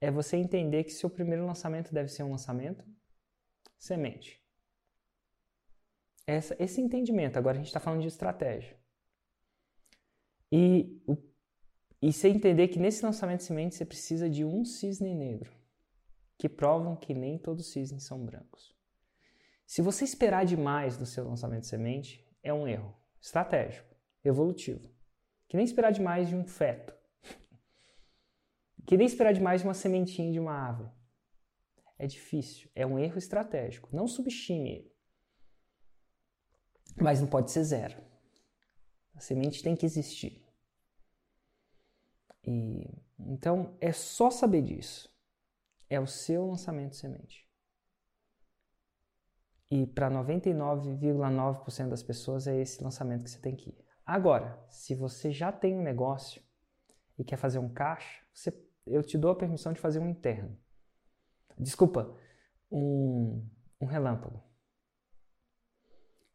é 0.00 0.10
você 0.10 0.38
entender 0.38 0.84
que 0.84 0.90
seu 0.90 1.10
primeiro 1.10 1.44
lançamento 1.44 1.92
deve 1.92 2.08
ser 2.08 2.22
um 2.22 2.30
lançamento 2.30 2.82
semente. 3.80 4.40
Essa, 6.26 6.54
esse 6.62 6.80
entendimento, 6.80 7.38
agora 7.38 7.56
a 7.56 7.58
gente 7.58 7.68
está 7.68 7.80
falando 7.80 8.02
de 8.02 8.08
estratégia. 8.08 8.78
E, 10.52 11.02
o, 11.06 11.16
e 12.00 12.12
você 12.12 12.28
entender 12.28 12.68
que 12.68 12.78
nesse 12.78 13.04
lançamento 13.04 13.42
semente 13.42 13.74
você 13.74 13.84
precisa 13.84 14.28
de 14.28 14.44
um 14.44 14.64
cisne 14.64 15.14
negro 15.14 15.50
que 16.36 16.48
provam 16.48 16.94
que 16.94 17.14
nem 17.14 17.38
todos 17.38 17.66
os 17.66 17.72
cisnes 17.72 18.04
são 18.04 18.24
brancos. 18.24 18.74
Se 19.66 19.82
você 19.82 20.04
esperar 20.04 20.44
demais 20.44 20.96
do 20.96 21.06
seu 21.06 21.26
lançamento 21.26 21.62
de 21.62 21.68
semente, 21.68 22.26
é 22.42 22.52
um 22.52 22.66
erro 22.66 22.96
estratégico, 23.20 23.94
evolutivo. 24.24 24.90
Que 25.48 25.56
nem 25.56 25.64
esperar 25.64 25.90
demais 25.90 26.28
de 26.28 26.36
um 26.36 26.44
feto. 26.44 26.94
Que 28.86 28.96
nem 28.96 29.06
esperar 29.06 29.32
demais 29.32 29.60
de 29.60 29.66
uma 29.66 29.74
sementinha 29.74 30.32
de 30.32 30.40
uma 30.40 30.52
árvore. 30.52 30.90
É 32.00 32.06
difícil, 32.06 32.70
é 32.74 32.86
um 32.86 32.98
erro 32.98 33.18
estratégico. 33.18 33.94
Não 33.94 34.08
subestime 34.08 34.70
ele. 34.70 34.96
Mas 36.96 37.20
não 37.20 37.28
pode 37.28 37.50
ser 37.50 37.62
zero. 37.62 38.02
A 39.14 39.20
semente 39.20 39.62
tem 39.62 39.76
que 39.76 39.84
existir. 39.84 40.42
E, 42.42 42.88
então 43.18 43.76
é 43.82 43.92
só 43.92 44.30
saber 44.30 44.62
disso 44.62 45.14
é 45.90 46.00
o 46.00 46.06
seu 46.06 46.46
lançamento 46.46 46.92
de 46.92 46.96
semente. 46.96 47.46
E 49.70 49.86
para 49.86 50.10
99,9% 50.10 51.90
das 51.90 52.02
pessoas 52.02 52.46
é 52.46 52.56
esse 52.56 52.82
lançamento 52.82 53.24
que 53.24 53.30
você 53.30 53.40
tem 53.40 53.54
que 53.54 53.68
ir. 53.68 53.84
Agora, 54.06 54.58
se 54.70 54.94
você 54.94 55.30
já 55.30 55.52
tem 55.52 55.76
um 55.76 55.82
negócio 55.82 56.42
e 57.18 57.24
quer 57.24 57.36
fazer 57.36 57.58
um 57.58 57.68
caixa, 57.68 58.24
você, 58.32 58.58
eu 58.86 59.02
te 59.02 59.18
dou 59.18 59.32
a 59.32 59.36
permissão 59.36 59.74
de 59.74 59.80
fazer 59.80 59.98
um 59.98 60.08
interno. 60.08 60.58
Desculpa, 61.60 62.16
um, 62.70 63.46
um 63.80 63.86
relâmpago. 63.86 64.42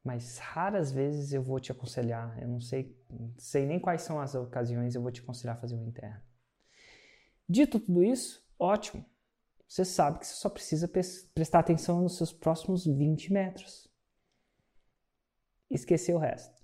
Mas 0.04 0.38
raras 0.38 0.92
vezes 0.92 1.34
eu 1.34 1.42
vou 1.42 1.60
te 1.60 1.72
aconselhar, 1.72 2.40
eu 2.40 2.48
não 2.48 2.62
sei, 2.62 2.96
sei 3.40 3.66
nem 3.66 3.80
quais 3.80 4.04
são 4.04 4.20
as 4.20 4.36
ocasiões, 4.36 4.94
eu 4.94 5.02
vou 5.02 5.12
te 5.12 5.22
aconselhar 5.22 5.56
a 5.56 5.60
fazer 5.60 5.76
um 5.76 5.88
interno. 5.88 6.22
Dito 7.50 7.80
tudo 7.80 8.04
isso, 8.04 8.48
ótimo. 8.60 9.04
Você 9.68 9.84
sabe 9.84 10.20
que 10.20 10.28
você 10.28 10.36
só 10.36 10.48
precisa 10.48 10.88
prestar 11.34 11.60
atenção 11.60 12.02
nos 12.02 12.18
seus 12.18 12.32
próximos 12.32 12.86
20 12.86 13.34
metros. 13.34 13.92
Esquecer 15.72 16.14
o 16.14 16.20
resto. 16.20 16.64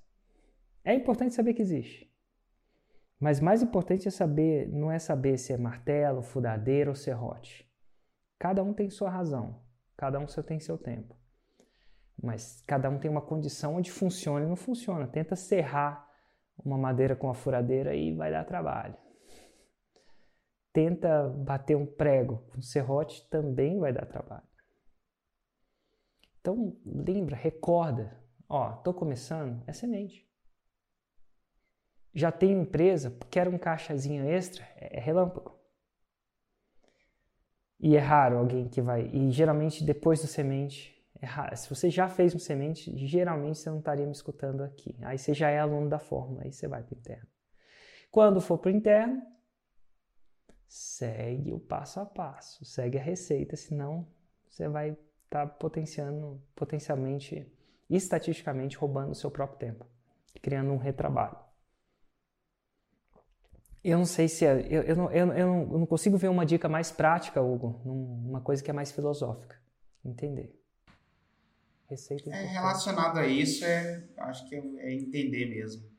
É 0.84 0.94
importante 0.94 1.34
saber 1.34 1.56
que 1.56 1.64
existe. 1.64 2.12
Mas 3.20 3.40
mais 3.40 3.64
importante 3.64 4.08
é 4.08 4.12
saber, 4.12 4.70
não 4.70 4.92
é 4.92 5.00
saber 5.00 5.40
se 5.40 5.52
é 5.52 5.58
martelo, 5.58 6.22
fudadeira 6.22 6.92
ou 6.92 6.96
serrote. 6.96 7.71
Cada 8.42 8.64
um 8.64 8.74
tem 8.74 8.90
sua 8.90 9.08
razão, 9.08 9.62
cada 9.96 10.18
um 10.18 10.26
tem 10.26 10.60
seu 10.60 10.76
tempo. 10.76 11.16
Mas 12.20 12.64
cada 12.66 12.90
um 12.90 12.98
tem 12.98 13.12
uma 13.12 13.22
condição 13.22 13.76
onde 13.76 13.92
funciona 13.92 14.44
e 14.44 14.50
não 14.50 14.56
funciona. 14.56 15.06
Tenta 15.06 15.36
serrar 15.36 16.10
uma 16.58 16.76
madeira 16.76 17.16
com 17.16 17.30
a 17.30 17.36
furadeira 17.36 17.94
e 17.94 18.16
vai 18.16 18.32
dar 18.32 18.44
trabalho. 18.44 18.98
Tenta 20.74 21.30
bater 21.30 21.78
um 21.78 21.86
prego 21.86 22.40
com 22.52 22.64
serrote 22.64 23.30
também 23.30 23.80
vai 23.80 23.94
dar 23.94 24.08
trabalho. 24.08 24.48
Então 26.40 26.76
lembra, 26.84 27.36
recorda, 27.36 28.20
ó, 28.50 28.72
tô 28.78 28.92
começando, 28.92 29.64
é 29.68 29.74
semente 29.74 30.28
já 32.14 32.32
tenho 32.32 32.62
empresa, 32.62 33.16
quero 33.30 33.52
um 33.52 33.58
caixazinho 33.58 34.26
extra, 34.26 34.68
é, 34.76 34.98
é 34.98 35.00
relâmpago. 35.00 35.61
E 37.82 37.98
é 37.98 38.00
raro 38.00 38.38
alguém 38.38 38.68
que 38.70 38.80
vai. 38.80 39.10
E 39.12 39.32
geralmente 39.32 39.84
depois 39.84 40.22
do 40.22 40.28
semente, 40.28 40.96
é 41.20 41.26
raro. 41.26 41.58
se 41.58 41.68
você 41.68 41.90
já 41.90 42.08
fez 42.08 42.36
um 42.36 42.40
semente, 42.40 42.96
geralmente 43.08 43.58
você 43.58 43.72
não 43.72 43.80
estaria 43.80 44.06
me 44.06 44.12
escutando 44.12 44.62
aqui. 44.64 44.96
Aí 45.02 45.18
você 45.18 45.34
já 45.34 45.50
é 45.50 45.60
aluno 45.60 45.90
da 45.90 45.98
fórmula, 45.98 46.44
aí 46.44 46.52
você 46.52 46.68
vai 46.68 46.84
para 46.84 46.96
o 46.96 46.98
interno. 46.98 47.28
Quando 48.12 48.40
for 48.40 48.60
para 48.60 48.72
o 48.72 48.76
interno, 48.76 49.22
segue 50.68 51.52
o 51.52 51.60
passo 51.60 52.00
a 52.00 52.06
passo, 52.06 52.64
segue 52.64 53.00
a 53.00 53.02
receita, 53.02 53.56
senão 53.56 54.08
você 54.48 54.68
vai 54.68 54.92
estar 54.92 55.48
tá 55.48 55.48
potenciando, 55.48 56.40
potencialmente, 56.56 57.52
estatisticamente, 57.90 58.78
roubando 58.78 59.12
o 59.12 59.16
seu 59.16 59.32
próprio 59.32 59.58
tempo, 59.58 59.88
criando 60.42 60.72
um 60.72 60.78
retrabalho. 60.78 61.51
Eu 63.84 63.98
não 63.98 64.06
sei 64.06 64.28
se 64.28 64.46
é. 64.46 64.68
Eu, 64.70 64.84
eu, 64.84 64.96
não, 64.96 65.12
eu, 65.12 65.34
eu, 65.34 65.48
não, 65.80 65.86
consigo 65.86 66.18
ver 66.18 66.28
uma 66.28 66.46
dica 66.46 66.70
mais 66.70 66.92
prática, 66.92 67.42
Hugo, 67.42 67.82
uma 67.84 68.40
coisa 68.40 68.64
que 68.64 68.70
é 68.70 68.74
mais 68.74 68.92
filosófica. 68.92 69.60
Entender. 70.06 70.56
Receita 71.90 72.30
é 72.30 72.46
relacionado 72.46 73.18
a 73.18 73.28
isso, 73.28 73.66
é, 73.66 74.08
acho 74.18 74.48
que 74.48 74.56
é, 74.56 74.94
entender 74.94 75.46
mesmo. 75.48 75.90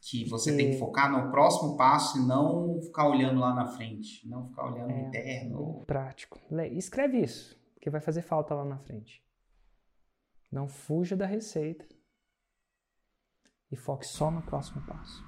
Que 0.00 0.28
você 0.28 0.56
tem 0.56 0.70
que 0.70 0.78
focar 0.78 1.10
no 1.10 1.30
próximo 1.30 1.76
passo 1.76 2.18
e 2.18 2.26
não 2.26 2.80
ficar 2.80 3.08
olhando 3.08 3.38
lá 3.38 3.54
na 3.54 3.66
frente. 3.66 4.26
Não 4.26 4.48
ficar 4.48 4.72
olhando 4.72 4.90
é, 4.90 5.00
interno. 5.00 5.84
Prático. 5.86 6.40
Escreve 6.72 7.18
isso, 7.18 7.60
porque 7.74 7.90
vai 7.90 8.00
fazer 8.00 8.22
falta 8.22 8.54
lá 8.54 8.64
na 8.64 8.78
frente. 8.78 9.22
Não 10.50 10.68
fuja 10.68 11.16
da 11.16 11.26
receita. 11.26 11.84
E 13.70 13.76
foque 13.76 14.06
só 14.06 14.30
no 14.30 14.40
próximo 14.40 14.80
passo. 14.86 15.22